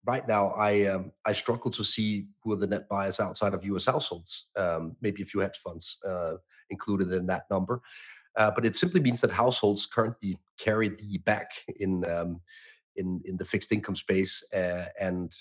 right 0.05 0.27
now, 0.27 0.51
I 0.51 0.87
um, 0.87 1.13
I 1.27 1.33
struggle 1.33 1.71
to 1.73 1.85
see 1.85 2.27
who 2.43 2.53
are 2.53 2.57
the 2.57 2.67
net 2.67 2.89
buyers 2.89 3.21
outside 3.21 3.55
of 3.55 3.65
U.S. 3.65 3.87
households. 3.87 4.51
Um, 4.57 4.97
maybe 5.01 5.23
a 5.23 5.27
few 5.27 5.41
hedge 5.41 5.59
funds 5.59 5.99
uh, 6.07 6.35
included 6.71 7.13
in 7.13 7.27
that 7.27 7.45
number. 7.51 7.81
Uh, 8.37 8.51
but 8.51 8.65
it 8.65 8.77
simply 8.77 9.01
means 9.01 9.21
that 9.21 9.31
households 9.31 9.87
currently 9.87 10.39
carry 10.59 10.89
the 10.89 11.19
back 11.25 11.51
in 11.81 12.09
um, 12.11 12.41
in 12.97 13.21
in 13.25 13.37
the 13.37 13.45
fixed 13.45 13.73
income 13.73 13.97
space, 13.97 14.45
uh, 14.53 14.87
and 15.01 15.35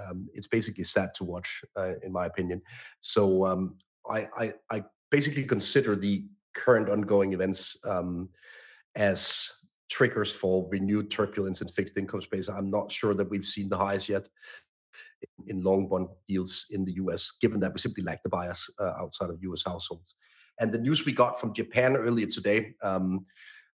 um, 0.00 0.28
it's 0.34 0.46
basically 0.46 0.84
sad 0.84 1.10
to 1.14 1.24
watch, 1.24 1.62
uh, 1.76 1.92
in 2.02 2.12
my 2.12 2.26
opinion. 2.26 2.62
So 3.00 3.46
um, 3.46 3.76
I, 4.08 4.28
I, 4.38 4.54
I 4.70 4.84
basically 5.10 5.44
consider 5.44 5.96
the 5.96 6.24
current 6.54 6.88
ongoing 6.88 7.32
events 7.32 7.76
um, 7.84 8.28
as 8.96 9.52
triggers 9.90 10.32
for 10.32 10.68
renewed 10.70 11.10
turbulence 11.10 11.60
in 11.60 11.68
fixed 11.68 11.96
income 11.96 12.22
space. 12.22 12.48
I'm 12.48 12.70
not 12.70 12.90
sure 12.92 13.14
that 13.14 13.28
we've 13.28 13.46
seen 13.46 13.68
the 13.68 13.76
highs 13.76 14.08
yet 14.08 14.28
in 15.48 15.62
long 15.62 15.88
bond 15.88 16.08
yields 16.28 16.66
in 16.70 16.84
the 16.84 16.92
US, 16.92 17.32
given 17.40 17.60
that 17.60 17.72
we 17.72 17.78
simply 17.78 18.04
lack 18.04 18.22
the 18.22 18.28
bias 18.28 18.68
uh, 18.80 18.92
outside 19.00 19.30
of 19.30 19.42
US 19.42 19.64
households. 19.64 20.14
And 20.60 20.70
the 20.70 20.78
news 20.78 21.04
we 21.04 21.12
got 21.12 21.40
from 21.40 21.52
Japan 21.52 21.96
earlier 21.96 22.26
today 22.26 22.74
um, 22.82 23.26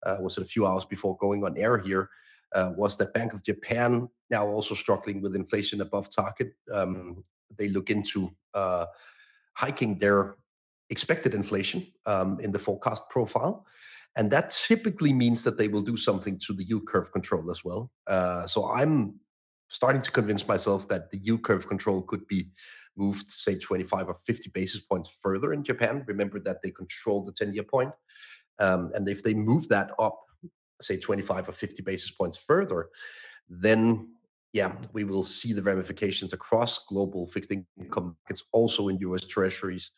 uh, 0.06 0.18
was 0.20 0.38
a 0.38 0.46
few 0.46 0.65
hours 0.65 0.86
before 0.86 1.18
going 1.18 1.44
on 1.44 1.58
air 1.58 1.77
here, 1.77 2.10
uh, 2.54 2.72
was 2.77 2.96
that 2.98 3.13
Bank 3.13 3.34
of 3.34 3.44
Japan 3.44 4.08
now 4.30 4.48
also 4.48 4.75
struggling 4.75 5.22
with 5.22 5.36
inflation 5.36 5.82
above 5.82 6.10
target. 6.15 6.54
Um, 6.72 7.24
they 7.58 7.68
look 7.70 7.89
into 7.89 8.32
uh, 8.54 8.86
hiking 9.54 9.98
their 9.98 10.36
expected 10.89 11.34
inflation 11.34 11.88
um, 12.06 12.39
in 12.39 12.51
the 12.51 12.60
forecast 12.60 13.10
profile. 13.10 13.65
And 14.15 14.32
that 14.32 14.51
typically 14.51 15.12
means 15.12 15.44
that 15.44 15.58
they 15.58 15.68
will 15.68 15.82
do 15.82 15.98
something 15.98 16.39
to 16.46 16.54
the 16.54 16.63
yield 16.63 16.88
curve 16.88 17.12
control 17.12 17.51
as 17.51 17.65
well. 17.65 17.92
Uh, 18.08 18.48
so 18.48 18.72
I'm 18.72 19.20
starting 19.70 20.01
to 20.04 20.12
convince 20.12 20.48
myself 20.48 20.88
that 20.88 21.10
the 21.12 21.18
yield 21.18 21.44
curve 21.44 21.68
control 21.68 22.01
could 22.04 22.25
be 22.27 22.50
moved, 22.97 23.29
say, 23.29 23.57
25 23.57 24.09
or 24.09 24.15
50 24.25 24.49
basis 24.53 24.81
points 24.81 25.09
further 25.21 25.53
in 25.53 25.63
Japan. 25.63 26.03
Remember 26.07 26.39
that 26.39 26.61
they 26.61 26.71
control 26.71 27.23
the 27.23 27.31
10 27.31 27.53
year 27.53 27.63
point. 27.63 27.91
Um, 28.59 28.91
and 28.95 29.07
if 29.09 29.23
they 29.23 29.33
move 29.33 29.67
that 29.69 29.91
up, 29.99 30.19
say, 30.81 30.97
25 30.97 31.49
or 31.49 31.51
50 31.51 31.83
basis 31.83 32.11
points 32.11 32.37
further, 32.37 32.89
then 33.49 34.09
yeah, 34.55 34.71
we 34.93 35.03
will 35.03 35.25
see 35.25 35.51
the 35.51 35.61
ramifications 35.61 36.31
across 36.31 36.85
global 36.85 37.27
fixed 37.27 37.51
income 37.51 38.15
markets, 38.21 38.45
also 38.53 38.87
in 38.87 38.97
US 38.99 39.25
treasuries 39.25 39.91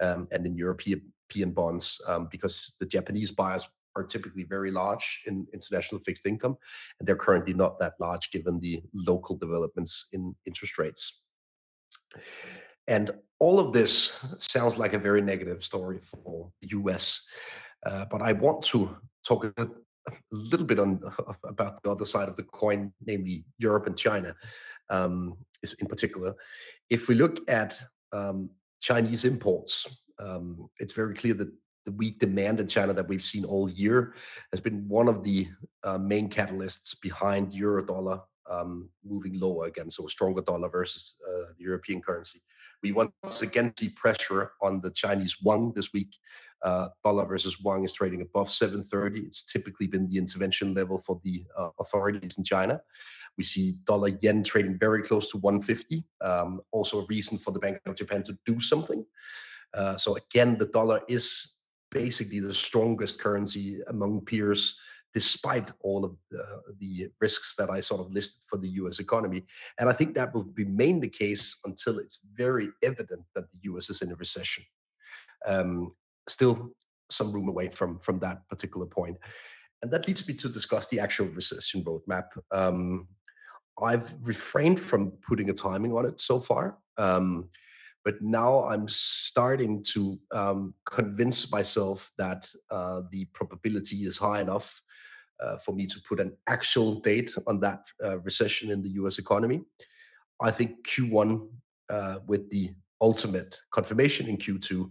um, 0.00 0.28
and 0.30 0.46
in 0.46 0.56
European 0.56 1.02
bonds, 1.48 2.00
um, 2.06 2.28
because 2.30 2.76
the 2.78 2.86
Japanese 2.86 3.32
buyers 3.32 3.68
are 3.96 4.04
typically 4.04 4.44
very 4.44 4.70
large 4.70 5.24
in 5.26 5.46
international 5.52 6.00
fixed 6.04 6.26
income, 6.26 6.56
and 7.00 7.08
they're 7.08 7.16
currently 7.16 7.54
not 7.54 7.78
that 7.80 7.94
large 7.98 8.30
given 8.30 8.60
the 8.60 8.80
local 8.94 9.36
developments 9.36 10.06
in 10.12 10.32
interest 10.46 10.78
rates. 10.78 11.26
And 12.86 13.10
all 13.38 13.58
of 13.58 13.72
this 13.72 14.24
sounds 14.38 14.78
like 14.78 14.92
a 14.92 14.98
very 14.98 15.20
negative 15.20 15.64
story 15.64 16.00
for 16.02 16.50
the 16.60 16.68
US. 16.78 17.26
Uh, 17.84 18.04
but 18.10 18.22
I 18.22 18.32
want 18.32 18.62
to 18.62 18.96
talk 19.26 19.44
a, 19.44 19.68
little 20.30 20.66
bit 20.66 20.78
on 20.78 21.00
about 21.44 21.82
the 21.82 21.90
other 21.90 22.04
side 22.04 22.28
of 22.28 22.36
the 22.36 22.42
coin, 22.42 22.92
namely 23.06 23.44
Europe 23.58 23.86
and 23.86 23.96
China, 23.96 24.34
um, 24.90 25.34
in 25.78 25.86
particular. 25.86 26.34
If 26.90 27.08
we 27.08 27.14
look 27.14 27.38
at 27.48 27.80
um, 28.12 28.50
Chinese 28.80 29.24
imports, 29.24 29.86
um, 30.18 30.68
it's 30.78 30.92
very 30.92 31.14
clear 31.14 31.34
that 31.34 31.50
the 31.86 31.92
weak 31.92 32.18
demand 32.18 32.60
in 32.60 32.66
China 32.66 32.92
that 32.94 33.08
we've 33.08 33.24
seen 33.24 33.44
all 33.44 33.68
year 33.68 34.14
has 34.52 34.60
been 34.60 34.86
one 34.88 35.08
of 35.08 35.22
the 35.22 35.48
uh, 35.82 35.98
main 35.98 36.28
catalysts 36.28 37.00
behind 37.00 37.54
euro 37.54 37.84
dollar 37.84 38.20
um, 38.54 38.88
moving 39.04 39.38
lower 39.38 39.66
again, 39.66 39.90
so 39.90 40.06
a 40.06 40.10
stronger 40.10 40.42
dollar 40.42 40.68
versus 40.68 41.16
uh, 41.28 41.52
the 41.56 41.64
European 41.64 42.00
currency. 42.00 42.40
We 42.82 42.92
once 42.92 43.42
again 43.42 43.72
see 43.78 43.90
pressure 43.96 44.52
on 44.60 44.80
the 44.80 44.90
Chinese 44.90 45.36
yuan 45.42 45.72
this 45.74 45.92
week. 45.92 46.16
Uh, 46.62 46.88
dollar 47.02 47.26
versus 47.26 47.58
yuan 47.62 47.84
is 47.84 47.92
trading 47.92 48.22
above 48.22 48.50
730. 48.50 49.20
It's 49.20 49.44
typically 49.44 49.86
been 49.86 50.08
the 50.08 50.18
intervention 50.18 50.74
level 50.74 50.98
for 50.98 51.20
the 51.24 51.44
uh, 51.58 51.70
authorities 51.80 52.38
in 52.38 52.44
China. 52.44 52.80
We 53.36 53.44
see 53.44 53.76
dollar 53.84 54.08
yen 54.20 54.44
trading 54.44 54.78
very 54.78 55.02
close 55.02 55.30
to 55.30 55.38
150. 55.38 56.04
Um, 56.20 56.60
also, 56.72 57.02
a 57.02 57.06
reason 57.06 57.38
for 57.38 57.50
the 57.50 57.58
Bank 57.58 57.78
of 57.86 57.96
Japan 57.96 58.22
to 58.24 58.38
do 58.46 58.60
something. 58.60 59.04
Uh, 59.74 59.96
so 59.96 60.16
again, 60.16 60.56
the 60.56 60.66
dollar 60.66 61.00
is 61.08 61.54
basically 61.90 62.40
the 62.40 62.54
strongest 62.54 63.20
currency 63.20 63.80
among 63.88 64.20
peers, 64.22 64.78
despite 65.14 65.70
all 65.80 66.04
of 66.04 66.16
the, 66.30 66.44
the, 66.80 67.08
risks 67.20 67.54
that 67.54 67.70
I 67.70 67.80
sort 67.80 68.00
of 68.00 68.12
listed 68.12 68.42
for 68.50 68.58
the 68.58 68.68
US 68.80 68.98
economy. 68.98 69.44
And 69.78 69.88
I 69.88 69.92
think 69.92 70.14
that 70.14 70.34
will 70.34 70.48
remain 70.56 71.00
the 71.00 71.08
case 71.08 71.60
until 71.64 71.98
it's 71.98 72.20
very 72.34 72.68
evident 72.82 73.22
that 73.34 73.44
the 73.52 73.58
US 73.72 73.88
is 73.90 74.02
in 74.02 74.10
a 74.10 74.16
recession. 74.16 74.64
Um, 75.46 75.92
still 76.28 76.72
some 77.10 77.32
room 77.32 77.48
away 77.48 77.68
from, 77.68 78.00
from 78.00 78.18
that 78.18 78.48
particular 78.48 78.86
point. 78.86 79.16
And 79.82 79.90
that 79.92 80.06
leads 80.08 80.26
me 80.26 80.34
to 80.34 80.48
discuss 80.48 80.88
the 80.88 80.98
actual 80.98 81.26
recession 81.26 81.84
roadmap. 81.84 82.28
Um, 82.50 83.06
I've 83.82 84.14
refrained 84.22 84.80
from 84.80 85.12
putting 85.26 85.50
a 85.50 85.52
timing 85.52 85.92
on 85.92 86.06
it 86.06 86.18
so 86.20 86.40
far. 86.40 86.78
Um, 86.96 87.50
but 88.04 88.20
now 88.20 88.64
I'm 88.64 88.86
starting 88.88 89.82
to 89.94 90.18
um, 90.30 90.74
convince 90.84 91.50
myself 91.50 92.10
that 92.18 92.46
uh, 92.70 93.02
the 93.10 93.24
probability 93.26 94.04
is 94.04 94.18
high 94.18 94.40
enough 94.40 94.80
uh, 95.42 95.56
for 95.56 95.74
me 95.74 95.86
to 95.86 96.00
put 96.06 96.20
an 96.20 96.36
actual 96.46 97.00
date 97.00 97.34
on 97.46 97.60
that 97.60 97.86
uh, 98.04 98.18
recession 98.20 98.70
in 98.70 98.82
the 98.82 98.90
US 98.90 99.18
economy. 99.18 99.62
I 100.40 100.50
think 100.50 100.86
Q1, 100.86 101.48
uh, 101.88 102.18
with 102.26 102.50
the 102.50 102.74
ultimate 103.00 103.58
confirmation 103.72 104.28
in 104.28 104.36
Q2 104.36 104.90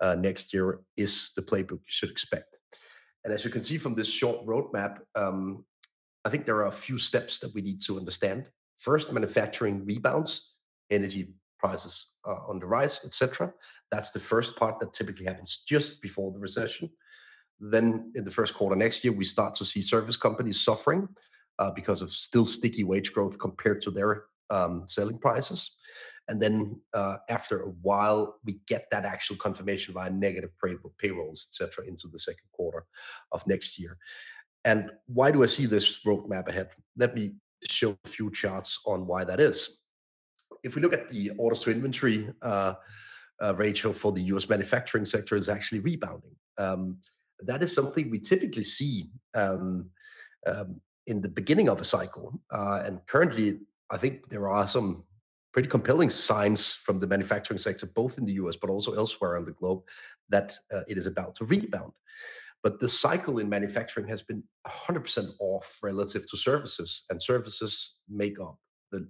uh, 0.00 0.14
next 0.14 0.54
year, 0.54 0.80
is 0.96 1.32
the 1.34 1.42
playbook 1.42 1.70
you 1.70 1.78
should 1.86 2.10
expect. 2.10 2.56
And 3.24 3.32
as 3.32 3.44
you 3.44 3.50
can 3.50 3.62
see 3.62 3.78
from 3.78 3.94
this 3.94 4.08
short 4.08 4.44
roadmap, 4.46 4.98
um, 5.14 5.64
I 6.24 6.30
think 6.30 6.46
there 6.46 6.56
are 6.56 6.66
a 6.66 6.72
few 6.72 6.98
steps 6.98 7.38
that 7.40 7.52
we 7.54 7.62
need 7.62 7.80
to 7.82 7.98
understand. 7.98 8.46
First, 8.78 9.12
manufacturing 9.12 9.84
rebounds, 9.84 10.54
energy 10.90 11.34
prices 11.62 12.14
are 12.24 12.42
on 12.48 12.58
the 12.58 12.66
rise, 12.66 13.04
etc. 13.04 13.52
That's 13.90 14.10
the 14.10 14.18
first 14.18 14.56
part 14.56 14.80
that 14.80 14.92
typically 14.92 15.26
happens 15.26 15.64
just 15.66 16.02
before 16.02 16.32
the 16.32 16.38
recession. 16.38 16.90
Then 17.60 18.12
in 18.16 18.24
the 18.24 18.30
first 18.30 18.54
quarter 18.54 18.76
next 18.76 19.04
year, 19.04 19.14
we 19.16 19.24
start 19.24 19.54
to 19.56 19.64
see 19.64 19.80
service 19.80 20.16
companies 20.16 20.60
suffering 20.60 21.08
uh, 21.60 21.70
because 21.70 22.02
of 22.02 22.10
still 22.10 22.46
sticky 22.46 22.84
wage 22.84 23.12
growth 23.12 23.38
compared 23.38 23.80
to 23.82 23.90
their 23.90 24.24
um, 24.50 24.82
selling 24.86 25.18
prices. 25.18 25.78
And 26.28 26.40
then 26.42 26.80
uh, 26.94 27.16
after 27.28 27.62
a 27.62 27.70
while, 27.82 28.36
we 28.44 28.60
get 28.66 28.86
that 28.90 29.04
actual 29.04 29.36
confirmation 29.36 29.94
via 29.94 30.10
negative 30.10 30.50
pay- 30.62 30.76
payrolls, 30.98 31.46
etc., 31.48 31.86
into 31.86 32.08
the 32.08 32.18
second 32.18 32.48
quarter 32.52 32.84
of 33.30 33.46
next 33.46 33.78
year. 33.78 33.96
And 34.64 34.90
why 35.06 35.30
do 35.30 35.42
I 35.42 35.46
see 35.46 35.66
this 35.66 36.02
roadmap 36.04 36.48
ahead? 36.48 36.70
Let 36.96 37.14
me 37.14 37.34
show 37.64 37.96
a 38.04 38.08
few 38.08 38.30
charts 38.30 38.80
on 38.86 39.06
why 39.06 39.24
that 39.24 39.40
is 39.40 39.81
if 40.62 40.76
we 40.76 40.82
look 40.82 40.92
at 40.92 41.08
the 41.08 41.30
orders 41.38 41.60
to 41.60 41.70
inventory 41.70 42.28
uh, 42.42 42.74
uh, 43.42 43.54
ratio 43.54 43.92
for 43.92 44.12
the 44.12 44.22
US 44.22 44.48
manufacturing 44.48 45.04
sector 45.04 45.36
is 45.36 45.48
actually 45.48 45.80
rebounding. 45.80 46.34
Um, 46.58 46.98
that 47.40 47.62
is 47.62 47.74
something 47.74 48.10
we 48.10 48.20
typically 48.20 48.62
see 48.62 49.10
um, 49.34 49.90
um, 50.46 50.80
in 51.06 51.20
the 51.20 51.28
beginning 51.28 51.68
of 51.68 51.80
a 51.80 51.84
cycle. 51.84 52.40
Uh, 52.50 52.82
and 52.84 53.04
currently, 53.06 53.58
I 53.90 53.96
think 53.96 54.28
there 54.28 54.48
are 54.48 54.66
some 54.66 55.02
pretty 55.52 55.68
compelling 55.68 56.08
signs 56.08 56.74
from 56.74 56.98
the 56.98 57.06
manufacturing 57.06 57.58
sector, 57.58 57.86
both 57.86 58.16
in 58.18 58.24
the 58.24 58.34
US 58.34 58.56
but 58.56 58.70
also 58.70 58.94
elsewhere 58.94 59.36
on 59.36 59.44
the 59.44 59.52
globe, 59.52 59.82
that 60.28 60.56
uh, 60.72 60.82
it 60.88 60.96
is 60.96 61.06
about 61.06 61.34
to 61.36 61.44
rebound. 61.44 61.92
But 62.62 62.78
the 62.78 62.88
cycle 62.88 63.38
in 63.38 63.48
manufacturing 63.48 64.06
has 64.06 64.22
been 64.22 64.42
100% 64.68 65.30
off 65.40 65.80
relative 65.82 66.30
to 66.30 66.36
services, 66.36 67.04
and 67.10 67.20
services 67.20 67.98
make 68.08 68.40
up 68.40 68.56
the 68.92 69.08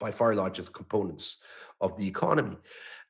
by 0.00 0.10
far 0.10 0.34
largest 0.34 0.74
components 0.74 1.38
of 1.80 1.96
the 1.98 2.06
economy. 2.06 2.56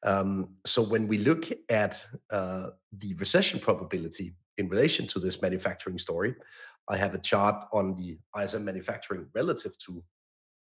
Um, 0.05 0.49
so 0.65 0.83
when 0.83 1.09
we 1.09 1.19
look 1.19 1.49
at 1.69 2.05
uh, 2.31 2.69
the 2.99 3.15
recession 3.15 3.59
probability 3.61 4.35
in 4.59 4.69
relation 4.69 5.07
to 5.09 5.19
this 5.19 5.43
manufacturing 5.43 5.99
story, 5.99 6.35
I 6.89 6.97
have 6.97 7.15
a 7.15 7.19
chart 7.19 7.65
on 7.73 7.95
the 7.95 8.19
ISM 8.41 8.65
manufacturing 8.65 9.27
relative 9.35 9.77
to 9.79 10.03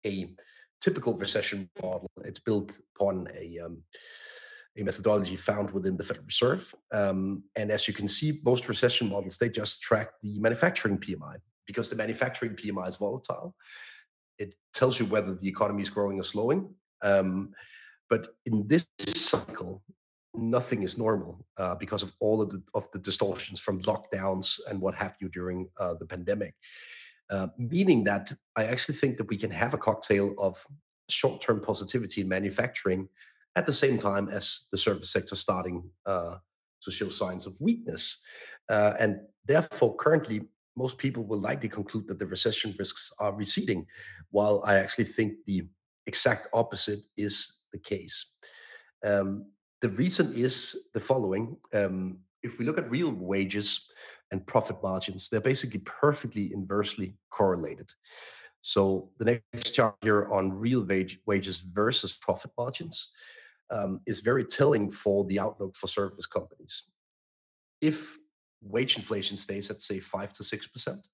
a 0.05 0.35
typical 0.81 1.17
recession 1.17 1.71
model. 1.81 2.11
It's 2.25 2.41
built 2.41 2.79
upon 2.97 3.29
a 3.39 3.59
um, 3.61 3.83
a 4.79 4.83
methodology 4.83 5.37
found 5.37 5.71
within 5.71 5.99
the 5.99 6.05
Federal 6.05 6.25
Reserve. 6.25 6.75
Um, 6.93 7.43
and 7.57 7.71
as 7.71 7.87
you 7.87 7.93
can 7.93 8.09
see, 8.09 8.41
most 8.43 8.69
recession 8.69 9.09
models 9.09 9.37
they 9.37 9.51
just 9.51 9.83
track 9.83 10.13
the 10.23 10.39
manufacturing 10.39 10.99
PMI 10.99 11.37
because 11.67 11.91
the 11.91 11.97
manufacturing 11.97 12.53
PMI 12.53 12.89
is 12.89 12.97
volatile 12.97 13.55
it 14.39 14.55
tells 14.73 14.99
you 14.99 15.07
whether 15.07 15.35
the 15.35 15.49
economy 15.49 15.83
is 15.83 15.91
growing 15.91 16.19
or 16.19 16.25
slowing. 16.25 16.75
Um, 17.03 17.53
but 18.09 18.29
in 18.47 18.67
this 18.67 18.87
cycle, 18.99 19.83
nothing 20.35 20.83
is 20.83 20.99
normal 20.99 21.45
uh, 21.59 21.75
because 21.75 22.03
of 22.03 22.13
all 22.21 22.41
of 22.41 22.51
the, 22.51 22.63
of 22.75 22.91
the 22.93 22.99
distortions 22.99 23.61
from 23.61 23.81
lockdowns 23.83 24.61
and 24.69 24.81
what 24.81 24.95
have 24.95 25.15
you 25.21 25.29
during 25.29 25.69
uh, 25.79 25.95
the 25.95 26.07
pandemic. 26.07 26.55
Uh, 27.31 27.49
meaning 27.57 28.05
that 28.05 28.33
I 28.57 28.65
actually 28.65 28.97
think 28.97 29.17
that 29.17 29.29
we 29.29 29.39
can 29.39 29.51
have 29.51 29.75
a 29.75 29.79
cocktail 29.79 30.35
of 30.39 30.65
short-term 31.09 31.61
positivity 31.61 32.21
in 32.21 32.29
manufacturing 32.29 33.09
at 33.57 33.67
the 33.67 33.73
same 33.73 33.99
time 33.99 34.29
as 34.29 34.69
the 34.71 34.79
service 34.79 35.11
sector 35.11 35.37
starting 35.37 35.83
uh, 36.07 36.37
to 36.83 36.91
show 36.91 37.09
signs 37.09 37.47
of 37.47 37.61
weakness. 37.61 38.23
Uh, 38.71 38.95
and 38.99 39.21
therefore, 39.47 39.95
currently, 39.97 40.49
most 40.77 40.99
people 40.99 41.25
will 41.25 41.41
likely 41.41 41.69
conclude 41.69 42.07
that 42.09 42.19
the 42.19 42.27
recession 42.27 42.75
risks 42.79 43.13
are 43.19 43.33
receding, 43.33 43.87
while 44.31 44.63
I 44.65 44.77
actually 44.77 45.05
think 45.05 45.35
the 45.47 45.67
exact 46.07 46.49
opposite 46.53 47.01
is 47.17 47.63
the 47.73 47.79
case. 47.79 48.35
Um, 49.05 49.47
the 49.81 49.91
reason 49.91 50.33
is 50.35 50.89
the 50.95 51.01
following. 51.01 51.57
Um, 51.75 52.19
if 52.43 52.59
we 52.59 52.65
look 52.65 52.79
at 52.79 52.91
real 52.91 53.13
wages 53.13 53.89
and 54.31 54.47
profit 54.47 54.83
margins, 54.83 55.29
they're 55.29 55.41
basically 55.41 55.81
perfectly 55.81 56.53
inversely 56.53 57.17
correlated. 57.31 57.91
So 58.63 59.11
the 59.19 59.41
next 59.53 59.73
chart 59.73 59.97
here 60.03 60.33
on 60.33 60.53
real 60.53 60.85
wage, 60.85 61.19
wages 61.27 61.59
versus 61.59 62.13
profit 62.13 62.53
margins 62.57 63.13
um, 63.71 64.01
is 64.07 64.21
very 64.21 64.45
telling 64.45 64.91
for 64.91 65.25
the 65.25 65.39
outlook 65.41 65.77
for 65.77 65.89
service 65.89 66.27
companies. 66.27 66.85
If 67.81 68.17
wage 68.63 68.97
inflation 68.97 69.37
stays 69.37 69.71
at 69.71 69.81
say 69.81 70.01
five 70.01 70.33
to 70.35 70.45
six 70.45 70.67
percent, 70.67 71.07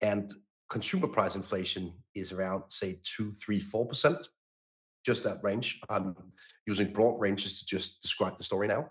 and 0.00 0.34
consumer 0.68 1.08
price 1.08 1.36
inflation 1.36 1.92
is 2.14 2.32
around 2.32 2.64
say 2.68 2.98
two, 3.02 3.32
three, 3.34 3.60
four 3.60 3.86
percent, 3.86 4.28
just 5.04 5.22
that 5.24 5.42
range. 5.42 5.80
I'm 5.88 6.16
using 6.66 6.92
broad 6.92 7.20
ranges 7.20 7.60
to 7.60 7.66
just 7.66 8.02
describe 8.02 8.38
the 8.38 8.44
story 8.44 8.68
now. 8.68 8.90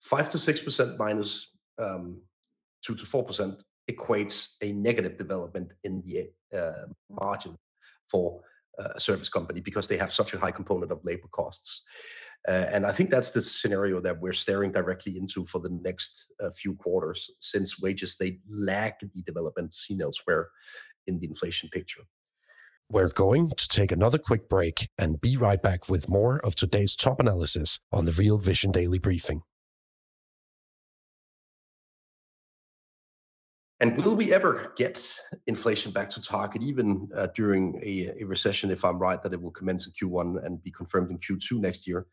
Five 0.00 0.30
to 0.30 0.38
six 0.38 0.60
percent 0.60 0.98
minus 0.98 1.56
um, 1.80 2.20
two 2.84 2.94
to 2.94 3.06
four 3.06 3.24
percent 3.24 3.62
equates 3.90 4.56
a 4.62 4.72
negative 4.72 5.18
development 5.18 5.72
in 5.84 6.02
the 6.02 6.30
uh, 6.56 6.86
margin 7.10 7.56
for 8.10 8.40
uh, 8.80 8.88
a 8.94 9.00
service 9.00 9.28
company 9.28 9.60
because 9.60 9.88
they 9.88 9.96
have 9.96 10.12
such 10.12 10.34
a 10.34 10.38
high 10.38 10.50
component 10.50 10.92
of 10.92 11.04
labor 11.04 11.28
costs. 11.30 11.84
Uh, 12.48 12.66
and 12.72 12.84
I 12.84 12.92
think 12.92 13.10
that's 13.10 13.30
the 13.30 13.40
scenario 13.40 14.00
that 14.00 14.20
we're 14.20 14.32
staring 14.32 14.72
directly 14.72 15.16
into 15.16 15.46
for 15.46 15.60
the 15.60 15.70
next 15.82 16.26
uh, 16.42 16.50
few 16.50 16.74
quarters, 16.74 17.30
since 17.38 17.80
wages 17.80 18.16
they 18.16 18.40
lag 18.48 18.94
the 19.00 19.22
development 19.22 19.72
seen 19.74 20.02
elsewhere 20.02 20.48
in 21.06 21.18
the 21.20 21.26
inflation 21.26 21.68
picture. 21.68 22.02
We're 22.88 23.08
going 23.08 23.50
to 23.56 23.68
take 23.68 23.92
another 23.92 24.18
quick 24.18 24.48
break 24.48 24.88
and 24.98 25.20
be 25.20 25.36
right 25.36 25.62
back 25.62 25.88
with 25.88 26.10
more 26.10 26.40
of 26.44 26.54
today's 26.54 26.96
top 26.96 27.20
analysis 27.20 27.78
on 27.92 28.04
the 28.04 28.12
Real 28.12 28.38
Vision 28.38 28.70
Daily 28.70 28.98
Briefing. 28.98 29.42
And 33.80 33.96
will 34.04 34.14
we 34.14 34.32
ever 34.32 34.72
get 34.76 35.04
inflation 35.48 35.90
back 35.90 36.08
to 36.10 36.22
target, 36.22 36.62
even 36.62 37.08
uh, 37.16 37.26
during 37.34 37.80
a, 37.82 38.12
a, 38.20 38.24
recession, 38.24 38.70
if 38.70 38.84
I'm 38.84 38.98
right, 38.98 39.20
that 39.22 39.32
it 39.32 39.42
will 39.42 39.50
commence 39.50 39.88
in 39.88 39.92
Q1 39.92 40.46
and 40.46 40.62
be 40.62 40.70
confirmed 40.70 41.10
in 41.10 41.18
Q2 41.18 41.58
next 41.58 41.88
year? 41.88 42.06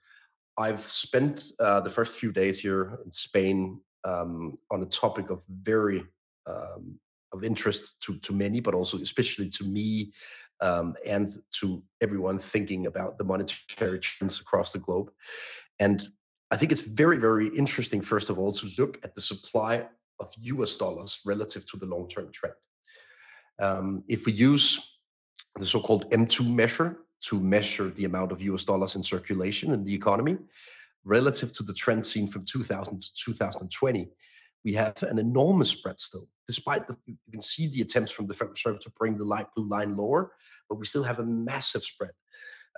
I've 0.60 0.82
spent 0.82 1.54
uh, 1.60 1.80
the 1.80 1.90
first 1.90 2.18
few 2.18 2.34
days 2.34 2.60
here 2.60 3.00
in 3.06 3.12
Spain 3.12 3.80
um, 4.04 4.58
on 4.70 4.84
a 4.84 4.86
topic 4.86 5.30
of 5.30 5.42
very 5.50 6.04
um, 6.46 7.00
of 7.32 7.44
interest 7.46 7.96
to, 8.02 8.18
to 8.18 8.34
many, 8.34 8.60
but 8.60 8.74
also 8.74 8.98
especially 8.98 9.50
to 9.50 9.64
me 9.64 10.12
um, 10.62 10.96
and 11.06 11.30
to 11.62 11.82
everyone 12.02 12.40
thinking 12.40 12.88
about 12.88 13.18
the 13.18 13.24
monetary 13.24 14.00
trends 14.00 14.42
across 14.42 14.74
the 14.74 14.80
globe. 14.80 15.12
And 15.80 16.06
I 16.52 16.58
think 16.58 16.72
it's 16.72 16.82
very, 16.82 17.18
very 17.18 17.48
interesting, 17.56 18.02
first 18.02 18.30
of 18.30 18.38
all, 18.38 18.52
to 18.54 18.70
look 18.78 19.00
at 19.04 19.16
the 19.16 19.22
supply 19.22 19.88
of 20.20 20.34
US 20.40 20.76
dollars 20.76 21.22
relative 21.26 21.70
to 21.72 21.78
the 21.78 21.86
long 21.86 22.10
term 22.10 22.32
trend. 22.34 22.56
Um, 23.60 24.04
if 24.08 24.26
we 24.26 24.34
use 24.34 25.00
the 25.58 25.66
so 25.66 25.80
called 25.80 26.10
M2 26.12 26.54
measure 26.54 26.98
to 27.22 27.40
measure 27.40 27.90
the 27.90 28.06
amount 28.06 28.32
of 28.32 28.42
US 28.42 28.64
dollars 28.64 28.96
in 28.96 29.04
circulation 29.04 29.74
in 29.74 29.84
the 29.84 29.94
economy, 29.94 30.38
relative 31.04 31.54
to 31.54 31.64
the 31.64 31.74
trend 31.74 32.06
seen 32.06 32.28
from 32.28 32.46
2000 32.46 33.02
to 33.02 33.08
2020, 33.26 34.10
we 34.66 34.74
have 34.74 35.02
an 35.04 35.20
enormous 35.20 35.70
spread 35.70 36.00
still. 36.00 36.28
Despite 36.48 36.88
the, 36.88 36.96
you 37.06 37.16
can 37.32 37.42
see 37.42 37.68
the 37.68 37.82
attempts 37.82 38.12
from 38.12 38.28
the 38.28 38.34
Federal 38.34 38.54
Reserve 38.54 38.80
to 38.82 38.92
bring 38.98 39.18
the 39.18 39.26
light 39.26 39.48
blue 39.56 39.68
line 39.68 39.96
lower, 39.96 40.34
but 40.68 40.76
we 40.76 40.86
still 40.86 41.04
have 41.04 41.20
a 41.20 41.26
massive 41.26 41.84
spread, 41.84 42.12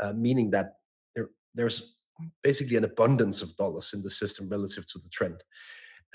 uh, 0.02 0.14
meaning 0.14 0.52
that 0.52 0.76
there, 1.16 1.30
there's 1.56 1.98
basically 2.44 2.76
an 2.76 2.84
abundance 2.84 3.42
of 3.42 3.56
dollars 3.58 3.94
in 3.94 4.04
the 4.04 4.10
system 4.10 4.48
relative 4.50 4.86
to 4.88 5.00
the 5.00 5.10
trend. 5.10 5.44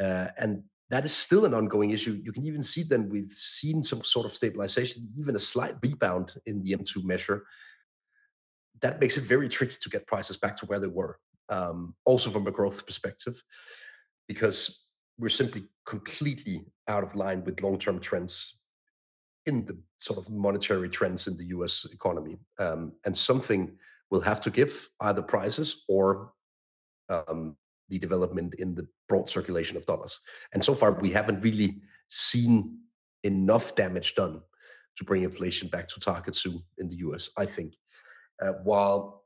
Uh, 0.01 0.29
and 0.39 0.63
that 0.91 1.05
is 1.05 1.13
still 1.13 1.47
an 1.47 1.55
ongoing 1.55 1.91
issue. 1.91 2.21
You 2.23 2.33
can 2.33 2.47
even 2.47 2.63
see 2.63 2.85
then 2.85 3.09
we've 3.09 3.33
seen 3.33 3.83
some 3.83 4.05
sort 4.05 4.27
of 4.27 4.35
stabilization, 4.35 5.09
even 5.19 5.35
a 5.35 5.41
slight 5.41 5.75
rebound 5.83 6.35
in 6.47 6.63
the 6.63 6.73
M2 6.73 7.05
measure. 7.05 7.45
That 8.83 9.01
makes 9.01 9.17
it 9.17 9.25
very 9.25 9.49
tricky 9.49 9.77
to 9.81 9.89
get 9.89 10.07
prices 10.07 10.37
back 10.37 10.57
to 10.59 10.67
where 10.67 10.81
they 10.81 10.87
were, 10.87 11.19
um, 11.49 11.95
also 12.05 12.31
from 12.31 12.47
a 12.47 12.51
growth 12.51 12.87
perspective, 12.87 13.43
because 14.29 14.89
we're 15.19 15.29
simply 15.29 15.65
completely 15.87 16.67
out 16.89 17.03
of 17.03 17.15
line 17.15 17.43
with 17.45 17.63
long 17.63 17.79
term 17.79 18.01
trends 18.01 18.63
in 19.47 19.65
the 19.65 19.79
sort 19.99 20.19
of 20.19 20.29
monetary 20.29 20.89
trends 20.89 21.27
in 21.27 21.37
the 21.37 21.47
US 21.47 21.87
economy. 21.93 22.37
Um, 22.59 22.93
and 23.05 23.17
something 23.17 23.79
will 24.11 24.21
have 24.21 24.41
to 24.41 24.51
give 24.51 24.89
either 25.01 25.23
prices 25.23 25.85
or 25.89 26.33
um, 27.09 27.57
the 27.89 27.99
development 27.99 28.55
in 28.55 28.75
the 28.75 28.87
broad 29.09 29.29
circulation 29.29 29.77
of 29.77 29.87
dollars. 29.87 30.21
And 30.53 30.63
so 30.63 30.75
far, 30.75 30.93
we 30.93 31.11
haven't 31.11 31.41
really 31.41 31.81
seen 32.09 32.79
enough 33.23 33.75
damage 33.75 34.15
done 34.15 34.41
to 34.97 35.05
bring 35.05 35.23
inflation 35.23 35.69
back 35.69 35.89
to 35.89 36.01
target 36.01 36.35
soon 36.35 36.63
in 36.79 36.89
the 36.89 36.97
US, 36.97 37.31
I 37.37 37.47
think. 37.47 37.75
Uh, 38.43 38.53
while 38.65 39.25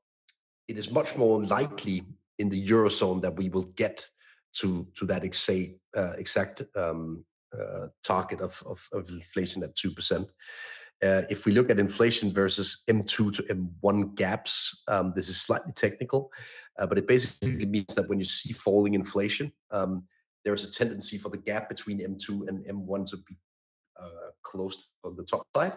it 0.68 0.78
is 0.78 0.90
much 0.90 1.16
more 1.16 1.42
likely 1.44 2.02
in 2.38 2.48
the 2.48 2.68
Eurozone 2.68 3.20
that 3.22 3.36
we 3.36 3.48
will 3.48 3.64
get 3.76 4.08
to, 4.54 4.86
to 4.96 5.04
that 5.06 5.24
exact, 5.24 5.70
uh, 5.96 6.12
exact 6.12 6.62
um, 6.76 7.24
uh, 7.58 7.86
target 8.04 8.40
of, 8.40 8.62
of, 8.66 8.88
of, 8.92 9.08
inflation 9.08 9.62
at 9.62 9.74
2%. 9.76 10.26
Uh, 11.02 11.22
if 11.30 11.46
we 11.46 11.52
look 11.52 11.70
at 11.70 11.80
inflation 11.80 12.32
versus 12.32 12.84
M2 12.88 13.34
to 13.34 13.42
M1 13.42 14.14
gaps, 14.14 14.82
um, 14.88 15.12
this 15.16 15.28
is 15.28 15.40
slightly 15.40 15.72
technical. 15.72 16.30
Uh, 16.78 16.86
but 16.86 16.98
it 16.98 17.08
basically 17.08 17.66
means 17.66 17.94
that 17.94 18.08
when 18.08 18.18
you 18.18 18.24
see 18.24 18.52
falling 18.52 18.94
inflation, 18.94 19.52
um, 19.70 20.04
there's 20.44 20.64
a 20.64 20.70
tendency 20.70 21.18
for 21.18 21.28
the 21.28 21.36
gap 21.36 21.68
between 21.68 21.98
M2 21.98 22.48
and 22.48 22.64
M1 22.64 23.10
to 23.10 23.16
be 23.18 23.36
closed 24.42 24.88
on 25.04 25.16
the 25.16 25.24
top 25.24 25.46
side, 25.56 25.76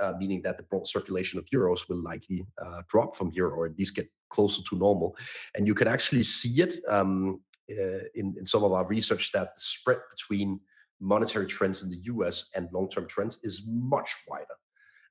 uh, 0.00 0.12
meaning 0.18 0.42
that 0.42 0.56
the 0.56 0.62
broad 0.64 0.86
circulation 0.86 1.38
of 1.38 1.46
euros 1.46 1.88
will 1.88 2.02
likely 2.02 2.46
uh, 2.64 2.82
drop 2.88 3.16
from 3.16 3.30
here 3.30 3.48
or 3.48 3.66
at 3.66 3.78
least 3.78 3.96
get 3.96 4.08
closer 4.30 4.62
to 4.68 4.76
normal. 4.76 5.16
And 5.54 5.66
you 5.66 5.74
can 5.74 5.88
actually 5.88 6.22
see 6.22 6.62
it 6.62 6.80
um, 6.88 7.40
uh, 7.70 8.04
in, 8.14 8.34
in 8.38 8.46
some 8.46 8.64
of 8.64 8.72
our 8.72 8.86
research 8.86 9.32
that 9.32 9.54
the 9.54 9.60
spread 9.60 9.98
between 10.10 10.60
monetary 11.00 11.46
trends 11.46 11.82
in 11.82 11.90
the 11.90 12.00
US 12.14 12.50
and 12.54 12.68
long 12.72 12.88
term 12.88 13.06
trends 13.08 13.40
is 13.42 13.64
much 13.66 14.10
wider 14.28 14.56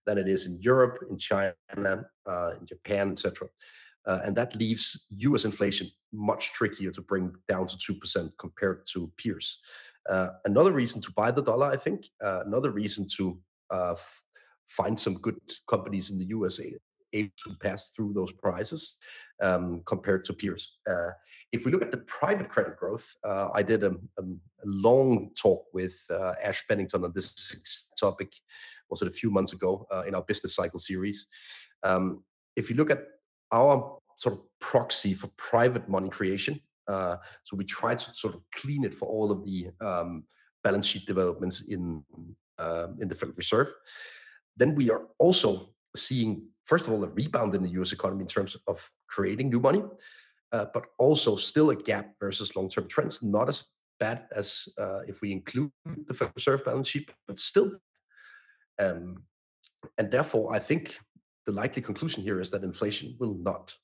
than 0.05 0.17
it 0.17 0.27
is 0.27 0.47
in 0.47 0.59
Europe, 0.61 1.05
in 1.09 1.17
China, 1.17 1.53
uh, 1.77 2.51
in 2.59 2.65
Japan, 2.65 3.11
etc. 3.11 3.47
Uh, 4.05 4.19
and 4.25 4.35
that 4.35 4.55
leaves 4.55 5.07
US 5.11 5.45
inflation 5.45 5.89
much 6.11 6.51
trickier 6.51 6.91
to 6.91 7.01
bring 7.01 7.33
down 7.47 7.67
to 7.67 7.77
2% 7.93 8.29
compared 8.37 8.85
to 8.93 9.11
peers. 9.17 9.59
Uh, 10.09 10.29
another 10.45 10.71
reason 10.71 11.01
to 11.01 11.11
buy 11.13 11.31
the 11.31 11.41
dollar, 11.41 11.67
I 11.67 11.77
think, 11.77 12.05
uh, 12.23 12.41
another 12.45 12.71
reason 12.71 13.05
to 13.17 13.37
uh, 13.73 13.91
f- 13.91 14.23
find 14.67 14.99
some 14.99 15.15
good 15.15 15.39
companies 15.69 16.11
in 16.11 16.17
the 16.17 16.25
USA 16.25 16.73
able 17.13 17.31
to 17.45 17.55
pass 17.61 17.89
through 17.89 18.11
those 18.13 18.31
prices 18.31 18.95
um, 19.41 19.83
compared 19.85 20.23
to 20.23 20.33
peers. 20.33 20.79
Uh, 20.89 21.11
if 21.51 21.63
we 21.63 21.71
look 21.71 21.83
at 21.83 21.91
the 21.91 21.97
private 21.97 22.49
credit 22.49 22.75
growth, 22.75 23.07
uh, 23.23 23.49
I 23.53 23.61
did 23.61 23.83
a, 23.83 23.91
a, 23.91 24.23
a, 24.23 24.65
long 24.65 25.29
talk 25.39 25.63
with 25.73 25.95
Ash 26.43 26.65
Bennington 26.67 27.03
on 27.03 27.11
this 27.13 27.87
topic, 27.99 28.33
was 28.89 29.03
it 29.03 29.07
a 29.07 29.11
few 29.11 29.29
months 29.29 29.53
ago 29.53 29.85
in 30.07 30.15
our 30.15 30.23
business 30.23 30.55
cycle 30.55 30.79
series. 30.79 31.27
Um, 31.83 32.23
if 32.55 32.71
you 32.71 32.75
look 32.75 32.89
at 32.89 33.03
our 33.51 33.99
sort 34.17 34.35
of 34.35 34.41
proxy 34.59 35.13
for 35.13 35.27
private 35.37 35.87
money 35.87 36.09
creation. 36.09 36.59
Uh, 36.87 37.17
so 37.43 37.55
we 37.55 37.63
try 37.63 37.95
to 37.95 38.13
sort 38.13 38.35
of 38.35 38.41
clean 38.51 38.83
it 38.83 38.93
for 38.93 39.07
all 39.07 39.31
of 39.31 39.45
the 39.45 39.69
um, 39.81 40.23
balance 40.63 40.87
sheet 40.87 41.05
developments 41.05 41.61
in 41.67 42.03
uh, 42.59 42.87
in 42.99 43.07
the 43.07 43.15
Federal 43.15 43.35
Reserve. 43.35 43.73
Then 44.57 44.75
we 44.75 44.91
are 44.91 45.07
also 45.17 45.73
seeing, 45.95 46.43
first 46.65 46.87
of 46.87 46.93
all, 46.93 47.03
a 47.03 47.09
rebound 47.09 47.55
in 47.55 47.63
the 47.63 47.69
U.S. 47.71 47.91
economy 47.91 48.21
in 48.21 48.27
terms 48.27 48.55
of 48.67 48.87
creating 49.07 49.49
new 49.49 49.59
money, 49.59 49.83
uh, 50.51 50.65
but 50.73 50.85
also 50.99 51.35
still 51.35 51.71
a 51.71 51.75
gap 51.75 52.13
versus 52.19 52.55
long-term 52.55 52.87
trends. 52.87 53.23
Not 53.23 53.49
as 53.49 53.65
bad 53.99 54.25
as 54.35 54.67
uh, 54.79 54.99
if 55.07 55.21
we 55.21 55.31
include 55.31 55.71
the 56.07 56.13
Federal 56.13 56.33
Reserve 56.35 56.65
balance 56.65 56.89
sheet, 56.89 57.09
but 57.27 57.39
still. 57.39 57.71
Um, 58.79 59.23
and 59.97 60.11
therefore, 60.11 60.53
I 60.55 60.59
think 60.59 60.97
the 61.45 61.51
likely 61.51 61.81
conclusion 61.81 62.23
here 62.23 62.39
is 62.39 62.49
that 62.51 62.63
inflation 62.63 63.15
will 63.19 63.35
not 63.35 63.75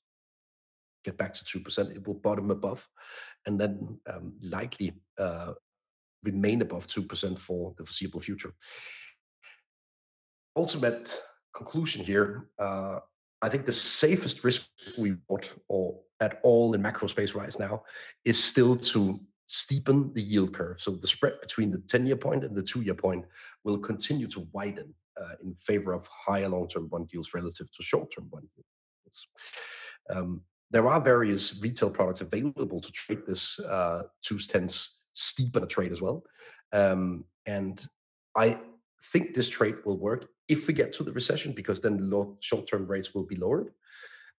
get 1.04 1.16
back 1.16 1.32
to 1.34 1.44
2%. 1.44 1.94
It 1.94 2.06
will 2.06 2.14
bottom 2.14 2.50
above 2.50 2.86
and 3.46 3.58
then 3.58 3.98
um, 4.08 4.34
likely 4.42 4.92
uh, 5.18 5.52
remain 6.22 6.62
above 6.62 6.86
2% 6.86 7.38
for 7.38 7.74
the 7.76 7.84
foreseeable 7.84 8.20
future. 8.20 8.52
Ultimate 10.56 11.20
conclusion 11.54 12.04
here 12.04 12.48
uh, 12.58 13.00
I 13.42 13.48
think 13.48 13.64
the 13.64 13.72
safest 13.72 14.44
risk 14.44 14.68
reward 14.98 15.48
or 15.68 15.98
at 16.20 16.40
all 16.42 16.74
in 16.74 16.82
macro 16.82 17.08
space 17.08 17.34
right 17.34 17.58
now 17.58 17.82
is 18.24 18.42
still 18.42 18.76
to 18.76 19.18
steepen 19.48 20.14
the 20.14 20.22
yield 20.22 20.52
curve. 20.52 20.80
So 20.80 20.92
the 20.92 21.08
spread 21.08 21.40
between 21.40 21.70
the 21.70 21.78
10 21.78 22.06
year 22.06 22.16
point 22.16 22.44
and 22.44 22.54
the 22.54 22.62
two 22.62 22.82
year 22.82 22.94
point 22.94 23.24
will 23.64 23.78
continue 23.78 24.28
to 24.28 24.46
widen 24.52 24.94
uh, 25.20 25.34
in 25.42 25.54
favor 25.54 25.92
of 25.92 26.06
higher 26.08 26.48
long-term 26.48 26.88
bond 26.88 27.10
yields 27.12 27.34
relative 27.34 27.70
to 27.70 27.82
short-term 27.82 28.28
bond 28.30 28.48
yields. 28.54 29.26
Um, 30.14 30.42
there 30.70 30.88
are 30.88 31.00
various 31.00 31.60
retail 31.62 31.90
products 31.90 32.20
available 32.20 32.80
to 32.80 32.92
trade 32.92 33.22
this 33.26 33.58
uh, 33.60 34.02
two 34.22 34.38
tenths 34.38 35.02
steepener 35.16 35.68
trade 35.68 35.92
as 35.92 36.00
well. 36.00 36.22
Um, 36.72 37.24
and 37.46 37.84
I 38.36 38.58
think 39.12 39.34
this 39.34 39.48
trade 39.48 39.76
will 39.84 39.98
work 39.98 40.28
if 40.48 40.66
we 40.66 40.74
get 40.74 40.92
to 40.94 41.04
the 41.04 41.12
recession 41.12 41.52
because 41.52 41.80
then 41.80 42.10
low, 42.10 42.36
short-term 42.40 42.86
rates 42.86 43.14
will 43.14 43.24
be 43.24 43.36
lowered. 43.36 43.70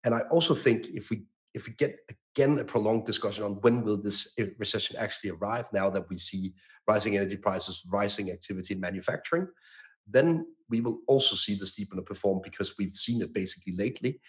And 0.03 0.15
I 0.15 0.21
also 0.31 0.55
think 0.55 0.87
if 0.89 1.09
we 1.09 1.23
if 1.53 1.67
we 1.67 1.73
get 1.73 1.97
again 2.09 2.57
a 2.59 2.63
prolonged 2.63 3.05
discussion 3.05 3.43
on 3.43 3.55
when 3.55 3.83
will 3.83 3.97
this 3.97 4.37
recession 4.57 4.95
actually 4.97 5.31
arrive, 5.31 5.65
now 5.73 5.89
that 5.89 6.07
we 6.09 6.17
see 6.17 6.53
rising 6.87 7.17
energy 7.17 7.35
prices, 7.35 7.83
rising 7.89 8.31
activity 8.31 8.73
in 8.73 8.79
manufacturing, 8.79 9.47
then 10.07 10.45
we 10.69 10.79
will 10.79 10.99
also 11.07 11.35
see 11.35 11.55
the 11.55 11.65
steepener 11.65 12.05
perform 12.05 12.39
because 12.41 12.77
we've 12.77 12.95
seen 12.95 13.21
it 13.21 13.33
basically 13.33 13.75
lately 13.75 14.19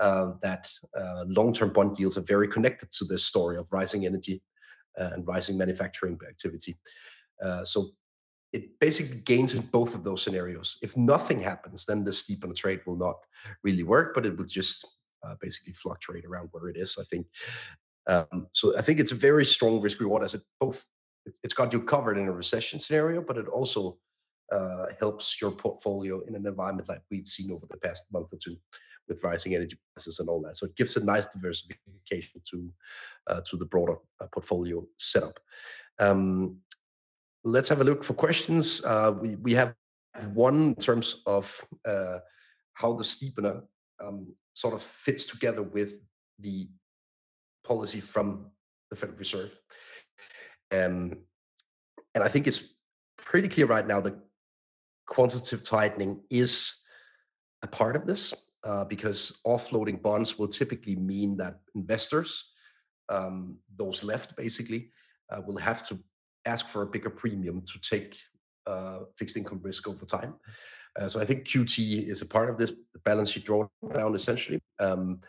uh, 0.00 0.32
that 0.42 0.70
uh, 0.98 1.24
long-term 1.26 1.72
bond 1.72 1.98
yields 1.98 2.18
are 2.18 2.22
very 2.22 2.48
connected 2.48 2.90
to 2.92 3.04
this 3.04 3.24
story 3.24 3.56
of 3.56 3.66
rising 3.70 4.06
energy 4.06 4.42
uh, 5.00 5.10
and 5.12 5.26
rising 5.26 5.56
manufacturing 5.56 6.18
activity. 6.28 6.76
Uh, 7.42 7.64
so 7.64 7.90
it 8.52 8.78
basically 8.80 9.20
gains 9.24 9.54
in 9.54 9.62
both 9.66 9.94
of 9.94 10.04
those 10.04 10.22
scenarios. 10.22 10.78
If 10.82 10.96
nothing 10.96 11.40
happens, 11.40 11.86
then 11.86 12.04
the 12.04 12.10
steepener 12.10 12.54
trade 12.54 12.80
will 12.86 12.96
not 12.96 13.16
really 13.62 13.82
work, 13.82 14.14
but 14.14 14.26
it 14.26 14.36
will 14.36 14.44
just 14.44 14.86
uh, 15.26 15.34
basically 15.40 15.72
fluctuate 15.72 16.24
around 16.24 16.48
where 16.52 16.68
it 16.68 16.76
is. 16.76 16.98
I 17.00 17.04
think. 17.04 17.26
Um, 18.08 18.48
so 18.52 18.76
I 18.76 18.82
think 18.82 18.98
it's 18.98 19.12
a 19.12 19.16
very 19.16 19.44
strong 19.44 19.80
risk 19.80 20.00
reward 20.00 20.24
as 20.24 20.34
it 20.34 20.42
both 20.60 20.84
it's 21.44 21.54
got 21.54 21.72
you 21.72 21.80
covered 21.80 22.18
in 22.18 22.26
a 22.26 22.32
recession 22.32 22.80
scenario, 22.80 23.22
but 23.22 23.38
it 23.38 23.46
also 23.46 23.96
uh, 24.52 24.86
helps 24.98 25.40
your 25.40 25.50
portfolio 25.50 26.20
in 26.26 26.34
an 26.34 26.46
environment 26.46 26.88
like 26.88 27.00
we've 27.10 27.28
seen 27.28 27.50
over 27.50 27.66
the 27.70 27.76
past 27.78 28.04
month 28.12 28.28
or 28.32 28.38
two 28.42 28.56
with 29.08 29.22
rising 29.22 29.54
energy 29.54 29.76
prices 29.94 30.18
and 30.18 30.28
all 30.28 30.40
that. 30.42 30.56
So 30.56 30.66
it 30.66 30.76
gives 30.76 30.96
a 30.96 31.04
nice 31.04 31.26
diversification 31.26 32.40
to 32.50 32.72
uh, 33.28 33.40
to 33.42 33.56
the 33.56 33.66
broader 33.66 33.96
uh, 34.20 34.26
portfolio 34.32 34.84
setup. 34.98 35.38
Um, 35.98 36.58
let's 37.44 37.68
have 37.68 37.80
a 37.80 37.84
look 37.84 38.04
for 38.04 38.14
questions. 38.14 38.84
Uh, 38.84 39.14
we 39.20 39.36
we 39.36 39.52
have 39.54 39.74
one 40.34 40.62
in 40.62 40.74
terms 40.74 41.22
of 41.26 41.64
uh, 41.88 42.18
how 42.74 42.92
the 42.94 43.04
steepener 43.04 43.62
um, 44.02 44.26
sort 44.54 44.74
of 44.74 44.82
fits 44.82 45.24
together 45.24 45.62
with 45.62 46.00
the 46.38 46.68
policy 47.64 48.00
from 48.00 48.46
the 48.90 48.96
Federal 48.96 49.18
Reserve. 49.18 49.58
Um, 50.70 51.18
and 52.14 52.24
I 52.24 52.28
think 52.28 52.46
it's 52.46 52.74
pretty 53.16 53.48
clear 53.48 53.66
right 53.66 53.86
now 53.86 54.00
that 54.00 54.14
quantitative 55.06 55.62
tightening 55.62 56.20
is 56.30 56.82
a 57.62 57.66
part 57.66 57.96
of 57.96 58.06
this 58.06 58.34
uh, 58.64 58.84
because 58.84 59.40
offloading 59.46 60.00
bonds 60.00 60.38
will 60.38 60.48
typically 60.48 60.96
mean 60.96 61.36
that 61.36 61.60
investors, 61.74 62.52
um, 63.08 63.56
those 63.76 64.04
left 64.04 64.36
basically, 64.36 64.90
uh, 65.30 65.40
will 65.46 65.56
have 65.56 65.86
to 65.88 65.98
ask 66.46 66.68
for 66.68 66.82
a 66.82 66.86
bigger 66.86 67.10
premium 67.10 67.62
to 67.62 67.80
take 67.80 68.16
uh, 68.66 69.00
fixed 69.16 69.36
income 69.36 69.60
risk 69.62 69.88
over 69.88 70.04
time. 70.04 70.34
Uh, 70.98 71.08
so 71.08 71.20
I 71.20 71.24
think 71.24 71.46
QT 71.46 72.06
is 72.06 72.22
a 72.22 72.26
part 72.26 72.50
of 72.50 72.58
this 72.58 72.72
balance 73.04 73.30
sheet 73.30 73.46
drawdown 73.46 74.14
essentially, 74.14 74.60
um, 74.78 75.20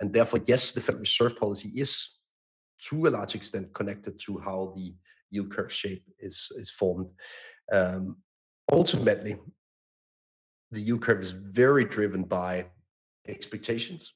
and 0.00 0.12
therefore 0.12 0.40
yes, 0.46 0.72
the 0.72 0.80
Federal 0.80 1.00
Reserve 1.00 1.36
policy 1.36 1.68
is 1.76 2.20
to 2.88 3.06
a 3.06 3.10
large 3.10 3.34
extent 3.34 3.72
connected 3.74 4.18
to 4.20 4.38
how 4.38 4.72
the 4.74 4.94
yield 5.30 5.50
curve 5.50 5.72
shape 5.72 6.02
is 6.18 6.50
is 6.56 6.70
formed. 6.70 7.10
Um, 7.70 8.16
ultimately, 8.72 9.36
the 10.70 10.80
yield 10.80 11.02
curve 11.02 11.20
is 11.20 11.32
very 11.32 11.84
driven 11.84 12.22
by 12.22 12.66
expectations. 13.28 14.14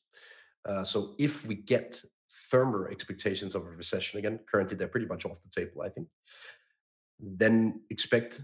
Uh, 0.68 0.84
so 0.84 1.14
if 1.18 1.46
we 1.46 1.54
get 1.54 2.00
firmer 2.28 2.88
expectations 2.90 3.54
of 3.54 3.62
a 3.66 3.70
recession 3.70 4.18
again, 4.18 4.40
currently 4.50 4.76
they're 4.76 4.88
pretty 4.88 5.06
much 5.06 5.24
off 5.24 5.40
the 5.42 5.60
table, 5.60 5.82
I 5.82 5.88
think, 5.88 6.08
then 7.20 7.80
expect 7.90 8.42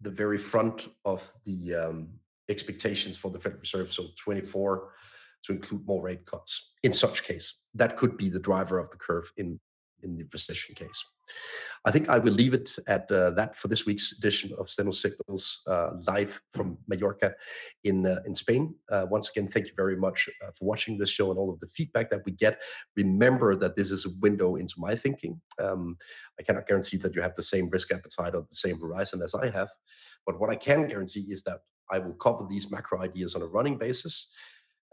the 0.00 0.10
very 0.10 0.38
front 0.38 0.88
of 1.04 1.32
the 1.44 1.74
um, 1.74 2.08
expectations 2.48 3.16
for 3.16 3.30
the 3.30 3.38
Federal 3.38 3.60
Reserve, 3.60 3.92
so 3.92 4.06
24 4.22 4.92
to 5.44 5.52
include 5.52 5.86
more 5.86 6.02
rate 6.02 6.26
cuts. 6.26 6.72
In 6.82 6.92
such 6.92 7.24
case, 7.24 7.64
that 7.74 7.96
could 7.96 8.16
be 8.16 8.28
the 8.28 8.38
driver 8.38 8.78
of 8.78 8.90
the 8.90 8.96
curve 8.96 9.30
in 9.36 9.60
in 10.04 10.16
the 10.16 10.24
recession 10.32 10.74
case. 10.74 11.04
I 11.86 11.90
think 11.90 12.08
I 12.08 12.18
will 12.18 12.32
leave 12.32 12.54
it 12.54 12.76
at 12.86 13.10
uh, 13.10 13.30
that 13.32 13.56
for 13.56 13.68
this 13.68 13.86
week's 13.86 14.18
edition 14.18 14.52
of 14.58 14.70
Steno 14.70 14.90
Signals 14.90 15.62
uh, 15.66 15.90
live 16.06 16.40
from 16.52 16.78
Mallorca 16.88 17.34
in 17.84 18.06
uh, 18.06 18.20
in 18.26 18.34
Spain. 18.34 18.74
Uh, 18.90 19.06
once 19.10 19.30
again, 19.30 19.48
thank 19.48 19.66
you 19.66 19.72
very 19.76 19.96
much 19.96 20.28
uh, 20.42 20.50
for 20.56 20.64
watching 20.66 20.96
this 20.96 21.10
show 21.10 21.30
and 21.30 21.38
all 21.38 21.50
of 21.50 21.58
the 21.60 21.68
feedback 21.68 22.10
that 22.10 22.24
we 22.24 22.32
get. 22.32 22.58
Remember 22.96 23.56
that 23.56 23.76
this 23.76 23.90
is 23.90 24.06
a 24.06 24.10
window 24.20 24.56
into 24.56 24.74
my 24.78 24.94
thinking. 24.94 25.40
Um, 25.62 25.96
I 26.38 26.42
cannot 26.42 26.66
guarantee 26.66 26.98
that 26.98 27.14
you 27.14 27.22
have 27.22 27.34
the 27.34 27.42
same 27.42 27.68
risk 27.70 27.92
appetite 27.92 28.34
or 28.34 28.46
the 28.48 28.56
same 28.56 28.78
horizon 28.80 29.22
as 29.22 29.34
I 29.34 29.50
have, 29.50 29.70
but 30.26 30.38
what 30.40 30.50
I 30.50 30.56
can 30.56 30.86
guarantee 30.86 31.26
is 31.30 31.42
that 31.44 31.60
I 31.90 31.98
will 31.98 32.14
cover 32.14 32.46
these 32.48 32.70
macro 32.70 33.02
ideas 33.02 33.34
on 33.34 33.42
a 33.42 33.46
running 33.46 33.76
basis 33.76 34.34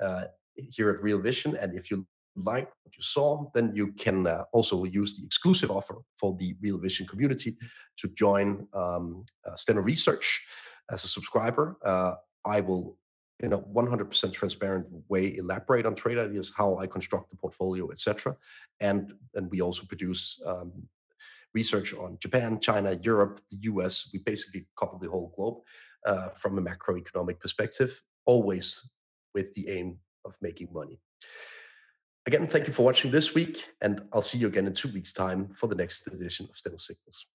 uh, 0.04 0.26
here 0.56 0.89
at 0.89 1.02
Real 1.02 1.19
Vision. 1.19 1.56
And 1.56 1.78
if 1.78 1.89
you 1.89 2.06
like 2.36 2.70
what 2.84 2.96
you 2.96 3.02
saw, 3.02 3.50
then 3.54 3.72
you 3.76 3.88
can 3.94 4.28
uh, 4.28 4.44
also 4.54 4.84
use 4.84 5.17
the 5.17 5.26
exclusive 5.26 5.72
offer 5.72 5.98
for 6.17 6.36
the 6.39 6.56
Real 6.62 6.78
Vision 6.78 7.08
community 7.08 7.58
to 7.98 8.08
join 8.10 8.67
um, 8.74 9.26
uh, 9.46 9.56
Steno 9.56 9.82
Research 9.82 10.46
as 10.89 11.04
a 11.04 11.08
subscriber. 11.08 11.78
Uh, 11.84 12.15
I 12.46 12.62
will, 12.62 12.98
in 13.41 13.54
a 13.54 13.60
100% 13.60 14.34
transparent 14.34 14.88
way, 15.10 15.36
elaborate 15.38 15.86
on 15.86 15.96
trade 15.96 16.17
ideas, 16.17 16.54
how 16.56 16.78
I 16.78 16.88
construct 16.88 17.30
the 17.32 17.38
portfolio, 17.38 17.91
etc. 17.91 18.36
And 18.80 19.13
then 19.34 19.50
we 19.50 19.62
also 19.62 19.86
produce 19.86 20.41
um, 20.46 20.72
research 21.54 21.94
on 21.94 22.17
Japan, 22.20 22.60
China, 22.60 22.98
Europe, 23.02 23.41
the 23.50 23.58
US. 23.63 24.10
We 24.13 24.20
basically 24.26 24.67
cover 24.80 24.98
the 25.00 25.10
whole 25.10 25.34
globe 25.36 25.58
uh, 26.06 26.30
from 26.30 26.58
a 26.58 26.62
macroeconomic 26.62 27.39
perspective, 27.39 28.02
always 28.26 28.82
with 29.34 29.54
the 29.54 29.70
aim 29.70 29.98
of 30.26 30.36
making 30.41 30.70
money. 30.74 31.00
Again, 32.28 32.46
thank 32.46 32.68
you 32.68 32.74
for 32.74 32.84
watching 32.86 33.10
this 33.10 33.34
week, 33.34 33.68
and 33.82 34.02
I'll 34.14 34.22
see 34.22 34.38
you 34.38 34.48
again 34.48 34.68
in 34.68 34.74
two 34.74 34.90
weeks' 34.90 35.12
time 35.12 35.50
for 35.56 35.68
the 35.68 35.76
next 35.76 36.06
edition 36.06 36.48
of 36.50 36.56
Steno 36.56 36.78
Signals. 36.78 37.26